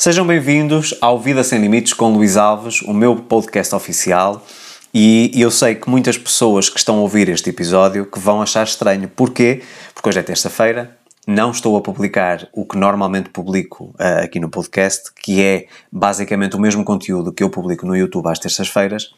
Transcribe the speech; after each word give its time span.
Sejam 0.00 0.24
bem-vindos 0.24 0.94
ao 1.00 1.18
Vida 1.18 1.42
Sem 1.42 1.60
Limites 1.60 1.92
com 1.92 2.12
Luís 2.12 2.36
Alves, 2.36 2.82
o 2.82 2.94
meu 2.94 3.16
podcast 3.16 3.74
oficial. 3.74 4.46
E 4.94 5.32
eu 5.34 5.50
sei 5.50 5.74
que 5.74 5.90
muitas 5.90 6.16
pessoas 6.16 6.68
que 6.68 6.78
estão 6.78 6.98
a 6.98 7.00
ouvir 7.00 7.28
este 7.28 7.50
episódio 7.50 8.06
que 8.06 8.16
vão 8.16 8.40
achar 8.40 8.62
estranho. 8.62 9.08
Porquê? 9.08 9.60
Porque 9.92 10.08
hoje 10.08 10.20
é 10.20 10.22
terça-feira, 10.22 10.96
não 11.26 11.50
estou 11.50 11.76
a 11.76 11.80
publicar 11.80 12.48
o 12.52 12.64
que 12.64 12.78
normalmente 12.78 13.30
publico 13.30 13.86
uh, 13.98 14.22
aqui 14.22 14.38
no 14.38 14.48
podcast, 14.48 15.12
que 15.20 15.42
é 15.42 15.66
basicamente 15.90 16.54
o 16.54 16.60
mesmo 16.60 16.84
conteúdo 16.84 17.32
que 17.32 17.42
eu 17.42 17.50
publico 17.50 17.84
no 17.84 17.96
YouTube 17.96 18.28
às 18.28 18.38
terças-feiras. 18.38 19.10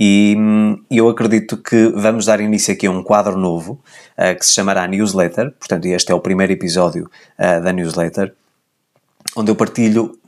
E 0.00 0.34
hum, 0.36 0.82
eu 0.90 1.08
acredito 1.08 1.56
que 1.56 1.90
vamos 1.90 2.26
dar 2.26 2.40
início 2.40 2.74
aqui 2.74 2.88
a 2.88 2.90
um 2.90 3.04
quadro 3.04 3.38
novo 3.38 3.80
uh, 4.18 4.36
que 4.36 4.44
se 4.44 4.52
chamará 4.52 4.84
Newsletter. 4.88 5.52
Portanto, 5.52 5.84
este 5.84 6.10
é 6.10 6.14
o 6.14 6.18
primeiro 6.18 6.52
episódio 6.52 7.08
uh, 7.38 7.62
da 7.62 7.72
newsletter 7.72 8.34
onde 9.36 9.50
eu 9.50 9.56
partilho 9.56 10.18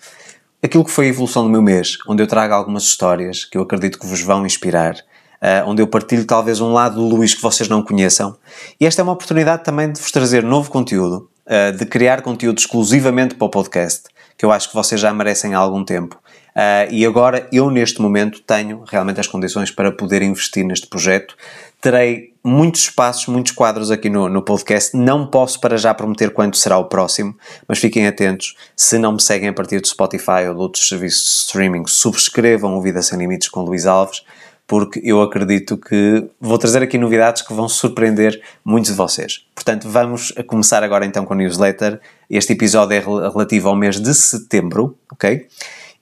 aquilo 0.62 0.84
que 0.84 0.90
foi 0.90 1.06
a 1.06 1.08
evolução 1.08 1.42
do 1.44 1.50
meu 1.50 1.62
mês, 1.62 1.96
onde 2.08 2.22
eu 2.22 2.26
trago 2.26 2.54
algumas 2.54 2.84
histórias 2.84 3.44
que 3.44 3.56
eu 3.56 3.62
acredito 3.62 3.98
que 3.98 4.06
vos 4.06 4.20
vão 4.20 4.44
inspirar, 4.44 4.94
uh, 4.94 5.68
onde 5.68 5.82
eu 5.82 5.86
partilho 5.86 6.24
talvez 6.24 6.60
um 6.60 6.72
lado 6.72 6.96
do 6.96 7.06
Luís 7.14 7.34
que 7.34 7.42
vocês 7.42 7.68
não 7.68 7.82
conheçam. 7.82 8.36
E 8.80 8.86
esta 8.86 9.00
é 9.00 9.04
uma 9.04 9.12
oportunidade 9.12 9.64
também 9.64 9.90
de 9.90 10.00
vos 10.00 10.10
trazer 10.10 10.42
novo 10.42 10.70
conteúdo, 10.70 11.30
uh, 11.46 11.76
de 11.76 11.86
criar 11.86 12.22
conteúdo 12.22 12.58
exclusivamente 12.58 13.34
para 13.34 13.46
o 13.46 13.50
podcast, 13.50 14.04
que 14.36 14.44
eu 14.44 14.52
acho 14.52 14.68
que 14.68 14.74
vocês 14.74 15.00
já 15.00 15.12
merecem 15.12 15.54
há 15.54 15.58
algum 15.58 15.84
tempo. 15.84 16.18
Uh, 16.56 16.90
e 16.90 17.04
agora 17.04 17.46
eu, 17.52 17.70
neste 17.70 18.00
momento, 18.00 18.40
tenho 18.40 18.82
realmente 18.86 19.20
as 19.20 19.26
condições 19.26 19.70
para 19.70 19.92
poder 19.92 20.22
investir 20.22 20.64
neste 20.64 20.86
projeto. 20.86 21.36
Terei 21.80 22.32
muitos 22.46 22.82
espaços, 22.82 23.26
muitos 23.26 23.52
quadros 23.52 23.90
aqui 23.90 24.08
no, 24.08 24.28
no 24.28 24.40
podcast. 24.40 24.96
Não 24.96 25.26
posso 25.26 25.60
para 25.60 25.76
já 25.76 25.92
prometer 25.92 26.30
quando 26.30 26.54
será 26.56 26.78
o 26.78 26.84
próximo, 26.84 27.36
mas 27.66 27.78
fiquem 27.78 28.06
atentos. 28.06 28.54
Se 28.76 28.98
não 28.98 29.12
me 29.12 29.20
seguem 29.20 29.48
a 29.48 29.52
partir 29.52 29.80
do 29.80 29.88
Spotify 29.88 30.46
ou 30.48 30.54
de 30.54 30.60
outros 30.60 30.88
serviços 30.88 31.24
de 31.24 31.30
streaming, 31.30 31.84
subscrevam 31.86 32.76
o 32.76 32.80
Vida 32.80 33.02
Sem 33.02 33.18
Limites 33.18 33.48
com 33.48 33.62
Luís 33.62 33.84
Alves, 33.84 34.22
porque 34.66 35.00
eu 35.02 35.20
acredito 35.20 35.76
que 35.76 36.24
vou 36.40 36.56
trazer 36.56 36.82
aqui 36.82 36.96
novidades 36.96 37.42
que 37.42 37.52
vão 37.52 37.68
surpreender 37.68 38.40
muitos 38.64 38.92
de 38.92 38.96
vocês. 38.96 39.44
Portanto, 39.54 39.88
vamos 39.88 40.32
começar 40.46 40.82
agora 40.82 41.04
então 41.04 41.24
com 41.24 41.34
a 41.34 41.36
newsletter. 41.36 42.00
Este 42.30 42.52
episódio 42.52 42.96
é 42.96 43.00
relativo 43.00 43.68
ao 43.68 43.76
mês 43.76 44.00
de 44.00 44.14
setembro, 44.14 44.96
ok? 45.12 45.46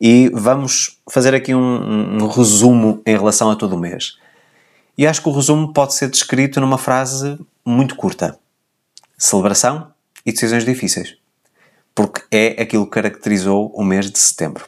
e 0.00 0.28
vamos 0.34 0.98
fazer 1.10 1.34
aqui 1.34 1.54
um, 1.54 2.20
um, 2.22 2.26
resumo 2.26 3.00
em 3.06 3.16
relação 3.16 3.50
a 3.50 3.56
todo 3.56 3.74
o 3.74 3.78
mês. 3.78 4.18
E 4.96 5.06
acho 5.06 5.22
que 5.22 5.28
o 5.28 5.32
resumo 5.32 5.72
pode 5.72 5.94
ser 5.94 6.08
descrito 6.08 6.60
numa 6.60 6.78
frase 6.78 7.38
muito 7.64 7.96
curta: 7.96 8.38
celebração 9.18 9.88
e 10.24 10.32
decisões 10.32 10.64
difíceis. 10.64 11.16
Porque 11.94 12.22
é 12.30 12.62
aquilo 12.62 12.84
que 12.84 12.92
caracterizou 12.92 13.72
o 13.74 13.84
mês 13.84 14.10
de 14.10 14.18
setembro 14.18 14.66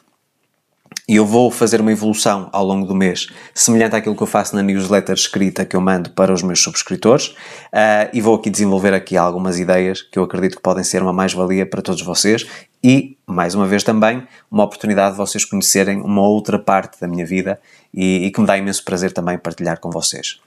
e 1.07 1.15
eu 1.15 1.25
vou 1.25 1.49
fazer 1.49 1.79
uma 1.79 1.91
evolução 1.91 2.49
ao 2.51 2.65
longo 2.65 2.85
do 2.85 2.93
mês, 2.93 3.27
semelhante 3.53 3.95
àquilo 3.95 4.15
que 4.15 4.21
eu 4.21 4.27
faço 4.27 4.55
na 4.55 4.61
newsletter 4.61 5.15
escrita 5.15 5.65
que 5.65 5.75
eu 5.75 5.79
mando 5.79 6.09
para 6.09 6.33
os 6.33 6.43
meus 6.43 6.61
subscritores, 6.61 7.27
uh, 7.27 8.09
e 8.11 8.19
vou 8.19 8.35
aqui 8.35 8.49
desenvolver 8.49 8.93
aqui 8.93 9.15
algumas 9.15 9.57
ideias 9.57 10.01
que 10.01 10.19
eu 10.19 10.23
acredito 10.23 10.57
que 10.57 10.61
podem 10.61 10.83
ser 10.83 11.01
uma 11.01 11.13
mais-valia 11.13 11.65
para 11.65 11.81
todos 11.81 12.01
vocês 12.01 12.45
e, 12.83 13.17
mais 13.25 13.55
uma 13.55 13.65
vez 13.65 13.83
também, 13.83 14.27
uma 14.49 14.63
oportunidade 14.63 15.11
de 15.11 15.17
vocês 15.17 15.43
conhecerem 15.43 15.99
uma 16.01 16.21
outra 16.21 16.59
parte 16.59 16.99
da 16.99 17.07
minha 17.07 17.25
vida 17.25 17.59
e, 17.93 18.25
e 18.25 18.31
que 18.31 18.39
me 18.39 18.47
dá 18.47 18.57
imenso 18.57 18.83
prazer 18.83 19.11
também 19.11 19.37
partilhar 19.37 19.79
com 19.79 19.89
vocês. 19.89 20.39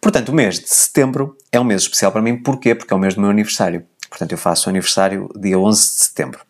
Portanto, 0.00 0.28
o 0.28 0.34
mês 0.34 0.58
de 0.58 0.68
setembro 0.68 1.36
é 1.50 1.58
um 1.58 1.64
mês 1.64 1.82
especial 1.82 2.12
para 2.12 2.22
mim, 2.22 2.36
porquê? 2.36 2.74
Porque 2.74 2.92
é 2.92 2.96
o 2.96 3.00
mês 3.00 3.14
do 3.14 3.20
meu 3.20 3.30
aniversário. 3.30 3.84
Portanto, 4.08 4.32
eu 4.32 4.38
faço 4.38 4.68
aniversário 4.68 5.28
dia 5.36 5.58
11 5.58 5.80
de 5.80 6.04
setembro 6.04 6.47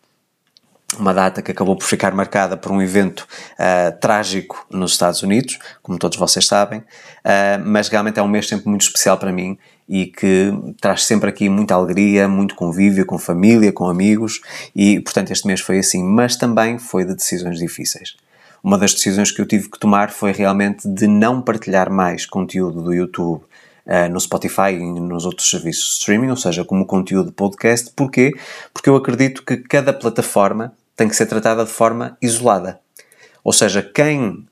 uma 0.97 1.13
data 1.13 1.41
que 1.41 1.51
acabou 1.51 1.75
por 1.75 1.85
ficar 1.85 2.13
marcada 2.13 2.57
por 2.57 2.71
um 2.71 2.81
evento 2.81 3.27
uh, 3.53 3.97
trágico 3.99 4.65
nos 4.69 4.91
Estados 4.91 5.21
Unidos, 5.21 5.59
como 5.83 5.99
todos 5.99 6.17
vocês 6.17 6.47
sabem, 6.47 6.79
uh, 6.79 7.63
mas 7.63 7.89
realmente 7.89 8.19
é 8.19 8.23
um 8.23 8.27
mês 8.27 8.47
sempre 8.47 8.67
muito 8.67 8.81
especial 8.81 9.17
para 9.17 9.31
mim 9.31 9.57
e 9.87 10.07
que 10.07 10.51
traz 10.79 11.03
sempre 11.03 11.29
aqui 11.29 11.49
muita 11.49 11.73
alegria, 11.73 12.27
muito 12.27 12.55
convívio 12.55 13.05
com 13.05 13.17
família, 13.17 13.71
com 13.71 13.87
amigos 13.87 14.41
e, 14.75 14.99
portanto, 14.99 15.31
este 15.31 15.47
mês 15.47 15.61
foi 15.61 15.79
assim, 15.79 16.03
mas 16.03 16.35
também 16.35 16.77
foi 16.77 17.05
de 17.05 17.15
decisões 17.15 17.59
difíceis. 17.59 18.15
Uma 18.63 18.77
das 18.77 18.93
decisões 18.93 19.31
que 19.31 19.41
eu 19.41 19.47
tive 19.47 19.69
que 19.69 19.79
tomar 19.79 20.11
foi 20.11 20.31
realmente 20.31 20.87
de 20.87 21.07
não 21.07 21.41
partilhar 21.41 21.89
mais 21.89 22.25
conteúdo 22.25 22.81
do 22.81 22.93
YouTube 22.93 23.41
uh, 23.89 24.11
no 24.11 24.19
Spotify 24.19 24.73
e 24.73 24.99
nos 24.99 25.25
outros 25.25 25.49
serviços 25.49 25.85
de 25.85 25.99
streaming, 25.99 26.29
ou 26.29 26.35
seja, 26.35 26.63
como 26.63 26.85
conteúdo 26.85 27.31
podcast. 27.31 27.91
Porquê? 27.95 28.33
Porque 28.73 28.89
eu 28.89 28.95
acredito 28.95 29.43
que 29.43 29.57
cada 29.57 29.93
plataforma 29.93 30.73
tem 30.99 31.07
que 31.07 31.15
ser 31.15 31.27
tratada 31.27 31.63
de 31.63 31.71
forma 31.71 32.17
isolada. 32.21 32.79
Ou 33.41 33.53
seja, 33.53 33.81
quem 33.81 34.45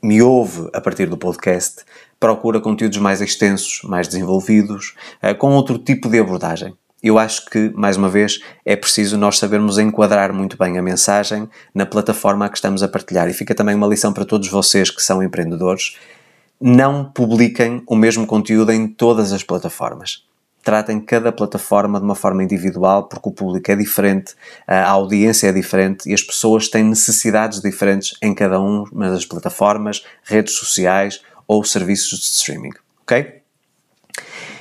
me 0.00 0.22
ouve 0.22 0.70
a 0.72 0.80
partir 0.80 1.06
do 1.06 1.18
podcast 1.18 1.84
procura 2.20 2.60
conteúdos 2.60 2.98
mais 2.98 3.20
extensos, 3.20 3.80
mais 3.82 4.06
desenvolvidos, 4.06 4.94
uh, 5.20 5.34
com 5.34 5.50
outro 5.54 5.76
tipo 5.76 6.08
de 6.08 6.20
abordagem. 6.20 6.72
Eu 7.02 7.18
acho 7.18 7.46
que, 7.46 7.72
mais 7.74 7.96
uma 7.96 8.08
vez, 8.08 8.40
é 8.64 8.76
preciso 8.76 9.18
nós 9.18 9.38
sabermos 9.38 9.76
enquadrar 9.76 10.32
muito 10.32 10.56
bem 10.56 10.78
a 10.78 10.82
mensagem 10.82 11.48
na 11.74 11.84
plataforma 11.84 12.46
a 12.46 12.48
que 12.48 12.58
estamos 12.58 12.80
a 12.80 12.88
partilhar. 12.88 13.28
E 13.28 13.32
fica 13.32 13.54
também 13.54 13.74
uma 13.74 13.86
lição 13.88 14.12
para 14.12 14.24
todos 14.24 14.48
vocês 14.48 14.90
que 14.90 15.02
são 15.02 15.20
empreendedores 15.20 15.96
não 16.60 17.04
publiquem 17.04 17.82
o 17.86 17.96
mesmo 17.96 18.26
conteúdo 18.26 18.72
em 18.72 18.86
todas 18.86 19.32
as 19.32 19.42
plataformas. 19.42 20.27
Tratem 20.68 21.00
cada 21.00 21.32
plataforma 21.32 21.98
de 21.98 22.04
uma 22.04 22.14
forma 22.14 22.44
individual, 22.44 23.04
porque 23.04 23.26
o 23.26 23.32
público 23.32 23.72
é 23.72 23.74
diferente, 23.74 24.34
a 24.66 24.90
audiência 24.90 25.46
é 25.48 25.52
diferente 25.52 26.10
e 26.10 26.12
as 26.12 26.20
pessoas 26.20 26.68
têm 26.68 26.84
necessidades 26.84 27.62
diferentes 27.62 28.14
em 28.20 28.34
cada 28.34 28.60
uma 28.60 29.08
das 29.08 29.24
plataformas, 29.24 30.04
redes 30.22 30.56
sociais 30.56 31.22
ou 31.46 31.64
serviços 31.64 32.18
de 32.18 32.26
streaming. 32.26 32.72
Ok? 33.00 33.40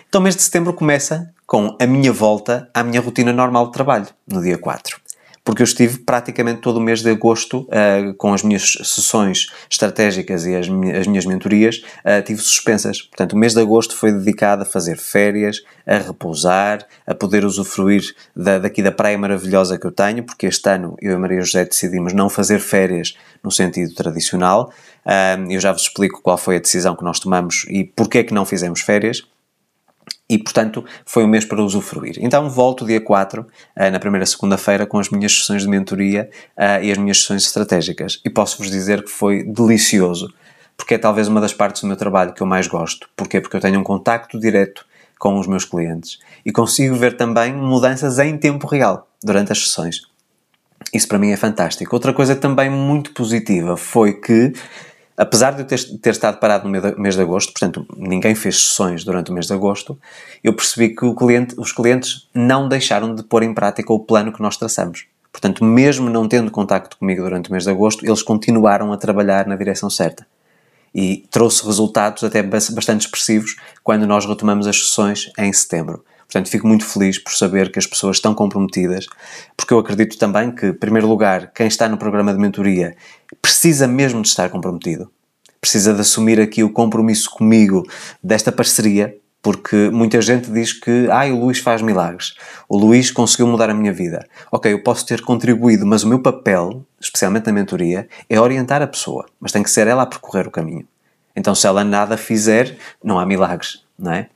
Então, 0.07 0.21
mês 0.21 0.37
de 0.37 0.43
setembro 0.43 0.71
começa 0.71 1.29
com 1.45 1.75
a 1.77 1.85
minha 1.85 2.13
volta 2.13 2.69
à 2.73 2.85
minha 2.85 3.01
rotina 3.01 3.33
normal 3.33 3.65
de 3.65 3.73
trabalho, 3.73 4.07
no 4.25 4.41
dia 4.41 4.57
4 4.57 5.06
porque 5.47 5.61
eu 5.61 5.63
estive 5.63 5.99
praticamente 5.99 6.59
todo 6.59 6.75
o 6.75 6.81
mês 6.81 7.01
de 7.01 7.09
agosto 7.09 7.59
uh, 7.69 8.13
com 8.17 8.33
as 8.33 8.43
minhas 8.43 8.73
sessões 8.83 9.47
estratégicas 9.71 10.45
e 10.45 10.53
as, 10.53 10.67
minhas, 10.67 10.99
as 10.99 11.07
minhas 11.07 11.25
mentorias, 11.25 11.81
uh, 12.03 12.21
tive 12.21 12.41
suspensas. 12.41 13.01
Portanto, 13.03 13.31
o 13.31 13.37
mês 13.37 13.53
de 13.53 13.61
agosto 13.61 13.95
foi 13.95 14.11
dedicado 14.11 14.63
a 14.63 14.65
fazer 14.65 14.97
férias, 14.97 15.63
a 15.85 15.99
repousar, 15.99 16.85
a 17.07 17.15
poder 17.15 17.45
usufruir 17.45 18.13
da, 18.35 18.59
daqui 18.59 18.83
da 18.83 18.91
praia 18.91 19.17
maravilhosa 19.17 19.79
que 19.79 19.87
eu 19.87 19.91
tenho, 19.93 20.21
porque 20.21 20.47
este 20.47 20.69
ano 20.69 20.97
eu 21.01 21.13
e 21.13 21.17
Maria 21.17 21.39
José 21.39 21.63
decidimos 21.63 22.11
não 22.11 22.29
fazer 22.29 22.59
férias 22.59 23.15
no 23.41 23.49
sentido 23.49 23.95
tradicional. 23.95 24.73
Uh, 25.05 25.49
eu 25.49 25.61
já 25.61 25.71
vos 25.71 25.83
explico 25.83 26.21
qual 26.21 26.37
foi 26.37 26.57
a 26.57 26.59
decisão 26.59 26.93
que 26.93 27.05
nós 27.05 27.21
tomamos 27.21 27.65
e 27.69 27.85
porquê 27.85 28.17
é 28.17 28.23
que 28.25 28.33
não 28.33 28.45
fizemos 28.45 28.81
férias 28.81 29.23
e, 30.29 30.37
portanto, 30.37 30.83
foi 31.05 31.23
um 31.23 31.27
mês 31.27 31.45
para 31.45 31.61
usufruir. 31.61 32.17
Então, 32.19 32.49
volto 32.49 32.85
dia 32.85 32.99
4, 32.99 33.47
eh, 33.75 33.89
na 33.89 33.99
primeira 33.99 34.25
segunda-feira, 34.25 34.85
com 34.85 34.99
as 34.99 35.09
minhas 35.09 35.33
sessões 35.33 35.61
de 35.61 35.69
mentoria 35.69 36.29
eh, 36.55 36.85
e 36.85 36.91
as 36.91 36.97
minhas 36.97 37.21
sessões 37.21 37.43
estratégicas. 37.43 38.19
E 38.25 38.29
posso-vos 38.29 38.69
dizer 38.69 39.03
que 39.03 39.09
foi 39.09 39.43
delicioso, 39.43 40.33
porque 40.75 40.95
é 40.95 40.97
talvez 40.97 41.27
uma 41.27 41.39
das 41.39 41.53
partes 41.53 41.81
do 41.81 41.87
meu 41.87 41.95
trabalho 41.95 42.33
que 42.33 42.41
eu 42.41 42.47
mais 42.47 42.67
gosto. 42.67 43.09
Porquê? 43.15 43.39
Porque 43.39 43.55
eu 43.55 43.61
tenho 43.61 43.79
um 43.79 43.83
contacto 43.83 44.37
direto 44.39 44.85
com 45.17 45.39
os 45.39 45.47
meus 45.47 45.65
clientes 45.65 46.19
e 46.45 46.51
consigo 46.51 46.95
ver 46.95 47.17
também 47.17 47.53
mudanças 47.53 48.19
em 48.19 48.37
tempo 48.37 48.67
real 48.67 49.07
durante 49.23 49.51
as 49.51 49.59
sessões. 49.59 50.01
Isso 50.93 51.07
para 51.07 51.17
mim 51.17 51.31
é 51.31 51.37
fantástico. 51.37 51.95
Outra 51.95 52.13
coisa 52.13 52.35
também 52.35 52.69
muito 52.69 53.11
positiva 53.13 53.75
foi 53.75 54.13
que 54.13 54.53
apesar 55.17 55.51
de 55.51 55.61
eu 55.61 55.65
ter, 55.65 55.83
ter 55.99 56.11
estado 56.11 56.39
parado 56.39 56.69
no 56.69 56.99
mês 56.99 57.15
de 57.15 57.21
agosto, 57.21 57.51
portanto, 57.51 57.85
ninguém 57.97 58.35
fez 58.35 58.67
sessões 58.67 59.03
durante 59.03 59.31
o 59.31 59.33
mês 59.33 59.47
de 59.47 59.53
agosto, 59.53 59.99
eu 60.43 60.53
percebi 60.53 60.95
que 60.95 61.15
cliente, 61.15 61.55
os 61.57 61.71
clientes 61.71 62.29
não 62.33 62.69
deixaram 62.69 63.15
de 63.15 63.23
pôr 63.23 63.41
em 63.41 63.53
prática 63.53 63.91
o 63.91 63.99
plano 63.99 64.31
que 64.31 64.41
nós 64.41 64.55
traçamos. 64.55 65.05
Portanto, 65.31 65.63
mesmo 65.63 66.09
não 66.09 66.27
tendo 66.27 66.51
contacto 66.51 66.97
comigo 66.97 67.23
durante 67.23 67.49
o 67.49 67.51
mês 67.51 67.63
de 67.63 67.69
agosto, 67.69 68.05
eles 68.05 68.21
continuaram 68.21 68.93
a 68.93 68.97
trabalhar 68.97 69.47
na 69.47 69.55
direção 69.55 69.89
certa. 69.89 70.25
E 70.93 71.27
trouxe 71.29 71.65
resultados 71.65 72.23
até 72.23 72.41
bastante 72.41 73.01
expressivos 73.01 73.55
quando 73.83 74.07
nós 74.07 74.25
retomamos 74.25 74.65
as 74.65 74.87
sessões 74.87 75.31
em 75.37 75.51
setembro. 75.51 76.03
Portanto, 76.27 76.49
fico 76.49 76.67
muito 76.67 76.85
feliz 76.85 77.17
por 77.17 77.31
saber 77.33 77.71
que 77.71 77.79
as 77.79 77.85
pessoas 77.85 78.17
estão 78.17 78.33
comprometidas, 78.33 79.05
porque 79.55 79.73
eu 79.73 79.79
acredito 79.79 80.17
também 80.17 80.51
que, 80.51 80.67
em 80.67 80.73
primeiro 80.73 81.07
lugar, 81.07 81.51
quem 81.53 81.67
está 81.67 81.87
no 81.87 81.97
programa 81.97 82.33
de 82.33 82.39
mentoria 82.39 82.97
precisa 83.41 83.87
mesmo 83.87 84.21
de 84.21 84.27
estar 84.27 84.49
comprometido, 84.49 85.09
precisa 85.59 85.93
de 85.93 86.01
assumir 86.01 86.39
aqui 86.39 86.63
o 86.63 86.71
compromisso 86.71 87.29
comigo 87.29 87.83
desta 88.23 88.51
parceria, 88.51 89.15
porque 89.41 89.89
muita 89.91 90.21
gente 90.21 90.51
diz 90.51 90.73
que 90.73 91.07
ah, 91.11 91.25
o 91.27 91.39
Luís 91.39 91.59
faz 91.59 91.81
milagres, 91.81 92.33
o 92.67 92.77
Luís 92.77 93.11
conseguiu 93.11 93.47
mudar 93.47 93.69
a 93.69 93.73
minha 93.73 93.93
vida. 93.93 94.27
Ok, 94.51 94.71
eu 94.71 94.83
posso 94.83 95.05
ter 95.05 95.21
contribuído, 95.21 95.85
mas 95.85 96.03
o 96.03 96.07
meu 96.07 96.21
papel, 96.21 96.85
especialmente 96.99 97.45
na 97.45 97.53
mentoria, 97.53 98.07
é 98.29 98.39
orientar 98.39 98.81
a 98.81 98.87
pessoa, 98.87 99.25
mas 99.39 99.51
tem 99.51 99.63
que 99.63 99.69
ser 99.69 99.87
ela 99.87 100.03
a 100.03 100.07
percorrer 100.07 100.47
o 100.47 100.51
caminho. 100.51 100.87
Então, 101.35 101.53
se 101.53 101.67
ela 101.67 101.83
nada 101.83 102.17
fizer, 102.17 102.77
não 103.03 103.19
há 103.19 103.25
milagres, 103.25 103.83
não 103.97 104.11
é? 104.11 104.27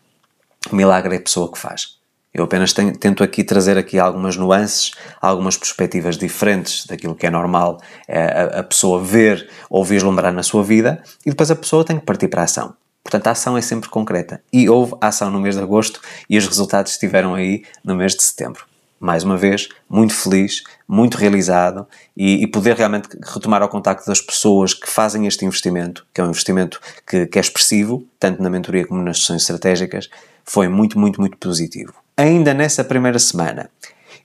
O 0.71 0.75
milagre 0.75 1.15
é 1.15 1.17
a 1.17 1.21
pessoa 1.21 1.51
que 1.51 1.57
faz. 1.57 2.00
Eu 2.33 2.45
apenas 2.45 2.71
tenho, 2.71 2.95
tento 2.95 3.23
aqui 3.23 3.43
trazer 3.43 3.77
aqui 3.77 3.99
algumas 3.99 4.37
nuances, 4.37 4.91
algumas 5.19 5.57
perspectivas 5.57 6.17
diferentes 6.17 6.85
daquilo 6.85 7.13
que 7.13 7.27
é 7.27 7.29
normal 7.29 7.81
é, 8.07 8.23
a, 8.23 8.59
a, 8.59 8.63
pessoa 8.63 9.03
ver 9.03 9.49
ou 9.69 9.83
vislumbrar 9.83 10.31
na 10.31 10.41
sua 10.41 10.63
vida 10.63 11.03
e 11.25 11.29
depois 11.29 11.51
a 11.51 11.55
pessoa 11.57 11.83
tem 11.83 11.99
que 11.99 12.05
partir 12.05 12.29
para 12.29 12.41
a 12.41 12.45
ação. 12.45 12.73
Portanto, 13.03 13.27
a 13.27 13.31
ação 13.31 13.57
é 13.57 13.61
sempre 13.61 13.89
concreta. 13.89 14.41
E 14.53 14.69
houve 14.69 14.95
ação 15.01 15.29
no 15.29 15.41
mês 15.41 15.55
de 15.55 15.61
agosto 15.61 15.99
e 16.29 16.37
os 16.37 16.47
resultados 16.47 16.93
estiveram 16.93 17.35
aí 17.35 17.63
no 17.83 17.95
mês 17.95 18.15
de 18.15 18.23
setembro. 18.23 18.65
Mais 18.97 19.23
uma 19.23 19.35
vez, 19.35 19.67
muito 19.89 20.13
feliz, 20.13 20.63
muito 20.87 21.17
realizado 21.17 21.85
e, 22.15 22.43
e 22.43 22.47
poder 22.47 22.77
realmente 22.77 23.09
retomar 23.21 23.61
ao 23.61 23.67
contacto 23.67 24.05
das 24.05 24.21
pessoas 24.21 24.73
que 24.73 24.87
fazem 24.87 25.27
este 25.27 25.43
investimento, 25.43 26.05
que 26.13 26.21
é 26.21 26.23
um 26.23 26.29
investimento 26.29 26.79
que, 27.05 27.25
que 27.25 27.39
é 27.39 27.41
expressivo, 27.41 28.05
tanto 28.17 28.41
na 28.41 28.49
mentoria 28.49 28.85
como 28.85 29.01
nas 29.01 29.19
sessões 29.19 29.41
estratégicas, 29.41 30.07
foi 30.45 30.69
muito, 30.69 30.97
muito, 30.97 31.19
muito 31.19 31.35
positivo 31.37 32.00
ainda 32.15 32.53
nessa 32.53 32.83
primeira 32.83 33.19
semana, 33.19 33.69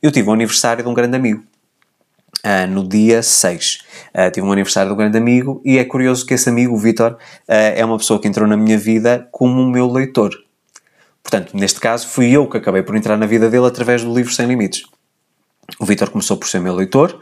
eu 0.03 0.11
tive 0.11 0.29
o 0.29 0.33
aniversário 0.33 0.83
de 0.83 0.89
um 0.89 0.95
grande 0.95 1.17
amigo. 1.17 1.43
Uh, 2.45 2.67
no 2.69 2.87
dia 2.87 3.23
6. 3.23 3.79
Uh, 4.15 4.31
tive 4.31 4.47
um 4.47 4.53
aniversário 4.53 4.91
de 4.91 4.95
um 4.95 4.97
grande 4.97 5.19
amigo 5.19 5.61
e 5.65 5.79
é 5.79 5.85
curioso 5.85 6.25
que 6.25 6.35
esse 6.35 6.49
amigo, 6.49 6.75
o 6.75 6.79
Vitor, 6.79 7.13
uh, 7.13 7.19
é 7.49 7.85
uma 7.85 7.97
pessoa 7.97 8.21
que 8.21 8.29
entrou 8.29 8.47
na 8.47 8.57
minha 8.57 8.79
vida 8.79 9.27
como 9.33 9.61
o 9.63 9.69
meu 9.69 9.91
leitor. 9.91 10.31
Portanto, 11.23 11.57
neste 11.57 11.81
caso, 11.81 12.07
fui 12.07 12.31
eu 12.31 12.49
que 12.49 12.57
acabei 12.57 12.83
por 12.83 12.95
entrar 12.95 13.17
na 13.17 13.27
vida 13.27 13.51
dele 13.51 13.67
através 13.67 14.05
do 14.05 14.15
livro 14.15 14.33
Sem 14.33 14.47
Limites. 14.47 14.85
O 15.81 15.85
Vitor 15.85 16.11
começou 16.11 16.37
por 16.37 16.47
ser 16.47 16.61
meu 16.61 16.75
leitor 16.75 17.19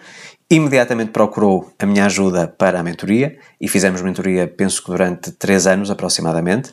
imediatamente 0.51 1.11
procurou 1.11 1.73
a 1.79 1.87
minha 1.87 2.05
ajuda 2.05 2.47
para 2.47 2.79
a 2.79 2.83
mentoria 2.83 3.39
e 3.61 3.67
fizemos 3.67 4.03
mentoria, 4.03 4.47
penso 4.47 4.83
que 4.83 4.91
durante 4.91 5.33
três 5.33 5.67
anos 5.67 5.91
aproximadamente. 5.91 6.73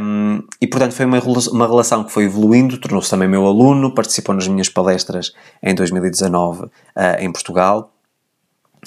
Um, 0.00 0.42
e 0.60 0.66
portanto 0.66 0.92
foi 0.92 1.04
uma, 1.04 1.20
uma 1.20 1.66
relação 1.66 2.04
que 2.04 2.12
foi 2.12 2.24
evoluindo, 2.24 2.78
tornou-se 2.78 3.10
também 3.10 3.28
meu 3.28 3.46
aluno, 3.46 3.94
participou 3.94 4.34
nas 4.34 4.48
minhas 4.48 4.68
palestras 4.68 5.32
em 5.62 5.74
2019 5.74 6.64
uh, 6.64 6.70
ah, 6.94 7.16
em 7.20 7.30
Portugal 7.30 7.95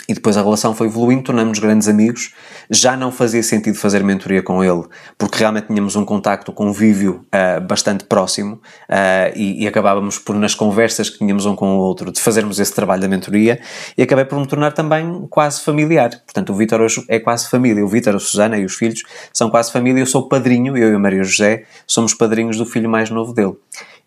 e 0.07 0.13
depois 0.13 0.37
a 0.37 0.41
relação 0.41 0.73
foi 0.73 0.87
evoluindo, 0.87 1.23
tornamos-nos 1.23 1.59
grandes 1.59 1.87
amigos. 1.87 2.33
Já 2.69 2.97
não 2.97 3.11
fazia 3.11 3.43
sentido 3.43 3.77
fazer 3.77 4.03
mentoria 4.03 4.41
com 4.41 4.63
ele, 4.63 4.83
porque 5.17 5.37
realmente 5.37 5.67
tínhamos 5.67 5.95
um 5.95 6.05
contacto, 6.05 6.51
um 6.51 6.55
convívio 6.55 7.25
uh, 7.27 7.61
bastante 7.61 8.05
próximo 8.05 8.55
uh, 8.55 9.35
e, 9.35 9.63
e, 9.63 9.67
acabávamos 9.67 10.17
por, 10.17 10.35
nas 10.35 10.55
conversas 10.55 11.09
que 11.09 11.19
tínhamos 11.19 11.45
um 11.45 11.55
com 11.55 11.75
o 11.75 11.77
outro, 11.77 12.11
de 12.11 12.19
fazermos 12.19 12.59
esse 12.59 12.73
trabalho 12.73 13.01
da 13.01 13.07
mentoria 13.07 13.59
e 13.97 14.01
acabei 14.01 14.25
por 14.25 14.39
me 14.39 14.47
tornar 14.47 14.71
também 14.71 15.27
quase 15.29 15.61
familiar. 15.61 16.09
Portanto, 16.09 16.53
o 16.53 16.55
Vítor 16.55 16.81
hoje 16.81 17.03
é 17.07 17.19
quase 17.19 17.49
família. 17.49 17.83
O 17.83 17.87
Vítor, 17.87 18.15
a 18.15 18.19
Susana 18.19 18.57
e 18.57 18.65
os 18.65 18.75
filhos 18.75 19.03
são 19.33 19.49
quase 19.49 19.71
família. 19.71 20.01
Eu 20.01 20.07
sou 20.07 20.27
padrinho, 20.27 20.77
eu 20.77 20.91
e 20.91 20.95
a 20.95 20.99
Maria 20.99 21.23
José 21.23 21.65
somos 21.85 22.13
padrinhos 22.13 22.57
do 22.57 22.65
filho 22.65 22.89
mais 22.89 23.09
novo 23.09 23.33
dele. 23.33 23.53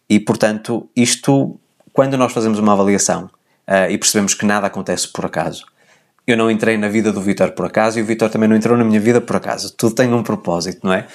E, 0.08 0.20
portanto, 0.20 0.88
isto, 0.96 1.58
quando 1.92 2.16
nós 2.16 2.32
fazemos 2.32 2.58
uma 2.58 2.72
avaliação 2.72 3.30
uh, 3.68 3.90
e 3.90 3.96
percebemos 3.96 4.34
que 4.34 4.44
nada 4.44 4.66
acontece 4.66 5.10
por 5.10 5.24
acaso, 5.24 5.64
eu 6.26 6.36
não 6.36 6.50
entrei 6.50 6.76
na 6.76 6.88
vida 6.88 7.12
do 7.12 7.20
Vitor 7.20 7.52
por 7.52 7.66
acaso 7.66 7.98
e 7.98 8.02
o 8.02 8.04
Vitor 8.04 8.30
também 8.30 8.48
não 8.48 8.56
entrou 8.56 8.76
na 8.76 8.84
minha 8.84 9.00
vida 9.00 9.20
por 9.20 9.36
acaso. 9.36 9.72
Tudo 9.76 9.94
tem 9.94 10.12
um 10.12 10.22
propósito, 10.22 10.80
não 10.84 10.92
é? 10.92 11.06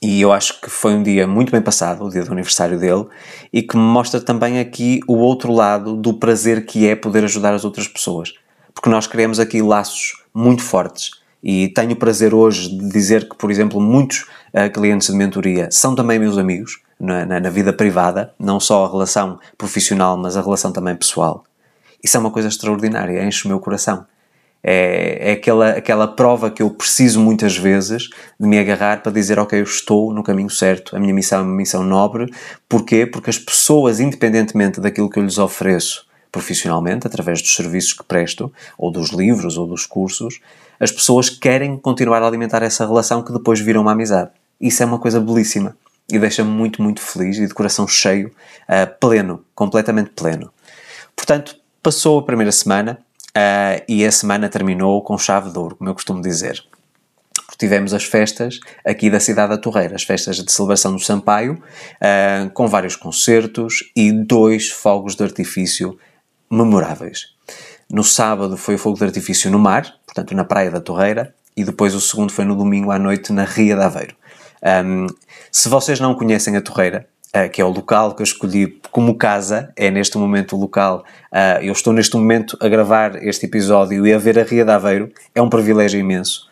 E 0.00 0.20
eu 0.20 0.32
acho 0.32 0.60
que 0.60 0.68
foi 0.68 0.92
um 0.92 1.02
dia 1.02 1.26
muito 1.26 1.50
bem 1.50 1.62
passado, 1.62 2.04
o 2.04 2.10
dia 2.10 2.22
do 2.22 2.32
aniversário 2.32 2.78
dele, 2.78 3.06
e 3.52 3.62
que 3.62 3.76
me 3.76 3.82
mostra 3.82 4.20
também 4.20 4.60
aqui 4.60 5.00
o 5.08 5.14
outro 5.14 5.50
lado 5.50 5.96
do 5.96 6.14
prazer 6.14 6.66
que 6.66 6.86
é 6.86 6.94
poder 6.94 7.24
ajudar 7.24 7.54
as 7.54 7.64
outras 7.64 7.88
pessoas. 7.88 8.34
Porque 8.74 8.90
nós 8.90 9.06
criamos 9.06 9.40
aqui 9.40 9.62
laços 9.62 10.22
muito 10.34 10.62
fortes. 10.62 11.10
E 11.42 11.68
tenho 11.68 11.92
o 11.92 11.96
prazer 11.96 12.34
hoje 12.34 12.68
de 12.68 12.88
dizer 12.90 13.28
que, 13.28 13.36
por 13.36 13.50
exemplo, 13.50 13.80
muitos 13.80 14.26
uh, 14.52 14.70
clientes 14.72 15.08
de 15.08 15.16
mentoria 15.16 15.68
são 15.70 15.94
também 15.94 16.18
meus 16.18 16.36
amigos 16.36 16.80
na, 17.00 17.24
na, 17.24 17.40
na 17.40 17.50
vida 17.50 17.72
privada, 17.72 18.32
não 18.38 18.60
só 18.60 18.84
a 18.84 18.90
relação 18.90 19.38
profissional, 19.56 20.16
mas 20.16 20.36
a 20.36 20.42
relação 20.42 20.70
também 20.70 20.94
pessoal. 20.96 21.44
Isso 22.04 22.18
é 22.18 22.20
uma 22.20 22.30
coisa 22.30 22.48
extraordinária, 22.48 23.24
enche 23.24 23.46
o 23.46 23.48
meu 23.48 23.58
coração. 23.58 24.06
É, 24.62 25.30
é 25.30 25.32
aquela, 25.32 25.70
aquela 25.70 26.06
prova 26.06 26.50
que 26.50 26.62
eu 26.62 26.68
preciso 26.70 27.18
muitas 27.18 27.56
vezes 27.56 28.10
de 28.38 28.46
me 28.46 28.58
agarrar 28.58 29.02
para 29.02 29.10
dizer, 29.10 29.38
ok, 29.38 29.58
eu 29.58 29.64
estou 29.64 30.12
no 30.12 30.22
caminho 30.22 30.50
certo, 30.50 30.94
a 30.94 31.00
minha 31.00 31.14
missão 31.14 31.40
é 31.40 31.42
uma 31.42 31.54
missão 31.54 31.82
nobre. 31.82 32.30
Porquê? 32.68 33.06
Porque 33.06 33.30
as 33.30 33.38
pessoas, 33.38 34.00
independentemente 34.00 34.82
daquilo 34.82 35.08
que 35.08 35.18
eu 35.18 35.22
lhes 35.22 35.38
ofereço 35.38 36.06
profissionalmente, 36.30 37.06
através 37.06 37.40
dos 37.40 37.54
serviços 37.54 37.94
que 37.94 38.04
presto, 38.04 38.52
ou 38.76 38.90
dos 38.90 39.10
livros, 39.10 39.56
ou 39.56 39.66
dos 39.66 39.86
cursos, 39.86 40.40
as 40.78 40.90
pessoas 40.90 41.30
querem 41.30 41.78
continuar 41.78 42.22
a 42.22 42.26
alimentar 42.26 42.62
essa 42.62 42.84
relação 42.84 43.22
que 43.22 43.32
depois 43.32 43.60
vira 43.60 43.80
uma 43.80 43.92
amizade. 43.92 44.30
Isso 44.60 44.82
é 44.82 44.86
uma 44.86 44.98
coisa 44.98 45.20
belíssima 45.20 45.74
e 46.10 46.18
deixa-me 46.18 46.50
muito, 46.50 46.82
muito 46.82 47.00
feliz 47.00 47.38
e 47.38 47.46
de 47.46 47.54
coração 47.54 47.88
cheio, 47.88 48.28
uh, 48.68 48.98
pleno, 49.00 49.42
completamente 49.54 50.10
pleno. 50.10 50.52
Portanto, 51.16 51.63
Passou 51.84 52.18
a 52.18 52.22
primeira 52.22 52.50
semana 52.50 52.98
uh, 53.36 53.84
e 53.86 54.06
a 54.06 54.10
semana 54.10 54.48
terminou 54.48 55.02
com 55.02 55.18
chave 55.18 55.50
de 55.50 55.58
ouro, 55.58 55.76
como 55.76 55.90
eu 55.90 55.92
costumo 55.92 56.22
dizer. 56.22 56.64
Tivemos 57.58 57.92
as 57.92 58.04
festas 58.04 58.58
aqui 58.86 59.10
da 59.10 59.20
cidade 59.20 59.50
da 59.50 59.58
Torreira, 59.58 59.94
as 59.94 60.02
festas 60.02 60.36
de 60.36 60.50
celebração 60.50 60.94
do 60.94 60.98
Sampaio, 60.98 61.62
uh, 62.00 62.48
com 62.54 62.66
vários 62.66 62.96
concertos 62.96 63.92
e 63.94 64.10
dois 64.10 64.70
fogos 64.70 65.14
de 65.14 65.24
artifício 65.24 65.98
memoráveis. 66.50 67.34
No 67.92 68.02
sábado 68.02 68.56
foi 68.56 68.76
o 68.76 68.78
fogo 68.78 68.96
de 68.96 69.04
artifício 69.04 69.50
no 69.50 69.58
mar, 69.58 69.94
portanto 70.06 70.34
na 70.34 70.42
Praia 70.42 70.70
da 70.70 70.80
Torreira, 70.80 71.34
e 71.54 71.64
depois 71.64 71.94
o 71.94 72.00
segundo 72.00 72.32
foi 72.32 72.46
no 72.46 72.56
domingo 72.56 72.92
à 72.92 72.98
noite 72.98 73.30
na 73.30 73.44
Ria 73.44 73.76
de 73.76 73.82
Aveiro. 73.82 74.16
Um, 74.86 75.06
se 75.52 75.68
vocês 75.68 76.00
não 76.00 76.14
conhecem 76.14 76.56
a 76.56 76.62
Torreira, 76.62 77.06
uh, 77.34 77.50
que 77.50 77.60
é 77.60 77.64
o 77.64 77.70
local 77.70 78.14
que 78.14 78.22
eu 78.22 78.24
escolhi 78.24 78.80
como 78.90 79.16
casa, 79.16 79.72
é 79.76 79.90
neste 79.90 80.16
momento 80.16 80.56
o 80.56 80.60
local. 80.60 81.04
Uh, 81.32 81.62
eu 81.62 81.72
estou 81.72 81.92
neste 81.92 82.16
momento 82.16 82.56
a 82.60 82.68
gravar 82.68 83.22
este 83.22 83.46
episódio 83.46 84.06
e 84.06 84.12
a 84.12 84.18
ver 84.18 84.38
a 84.38 84.44
Ria 84.44 84.64
de 84.64 84.70
Aveiro, 84.70 85.10
é 85.34 85.42
um 85.42 85.48
privilégio 85.48 85.98
imenso. 85.98 86.48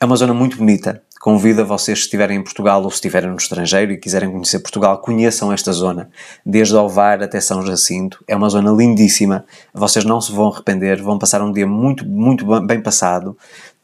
É 0.00 0.04
uma 0.04 0.16
zona 0.16 0.34
muito 0.34 0.56
bonita. 0.56 1.02
Convido 1.20 1.62
a 1.62 1.64
vocês, 1.64 1.98
se 1.98 2.04
estiverem 2.04 2.38
em 2.38 2.42
Portugal 2.42 2.80
ou 2.80 2.90
se 2.90 2.96
estiverem 2.96 3.28
no 3.28 3.36
estrangeiro 3.36 3.90
e 3.90 3.96
quiserem 3.96 4.30
conhecer 4.30 4.60
Portugal, 4.60 4.98
conheçam 4.98 5.52
esta 5.52 5.72
zona, 5.72 6.08
desde 6.46 6.76
Alvar 6.76 7.20
até 7.20 7.40
São 7.40 7.66
Jacinto. 7.66 8.22
É 8.28 8.36
uma 8.36 8.48
zona 8.48 8.70
lindíssima. 8.70 9.44
Vocês 9.74 10.04
não 10.04 10.20
se 10.20 10.30
vão 10.30 10.48
arrepender, 10.48 11.02
vão 11.02 11.18
passar 11.18 11.42
um 11.42 11.50
dia 11.50 11.66
muito, 11.66 12.06
muito 12.06 12.46
bem 12.60 12.80
passado 12.80 13.36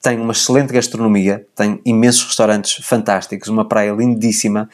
tem 0.04 0.20
uma 0.20 0.32
excelente 0.32 0.70
gastronomia, 0.70 1.46
tem 1.56 1.80
imensos 1.82 2.22
restaurantes 2.24 2.74
fantásticos, 2.86 3.48
uma 3.48 3.66
praia 3.66 3.90
lindíssima, 3.90 4.68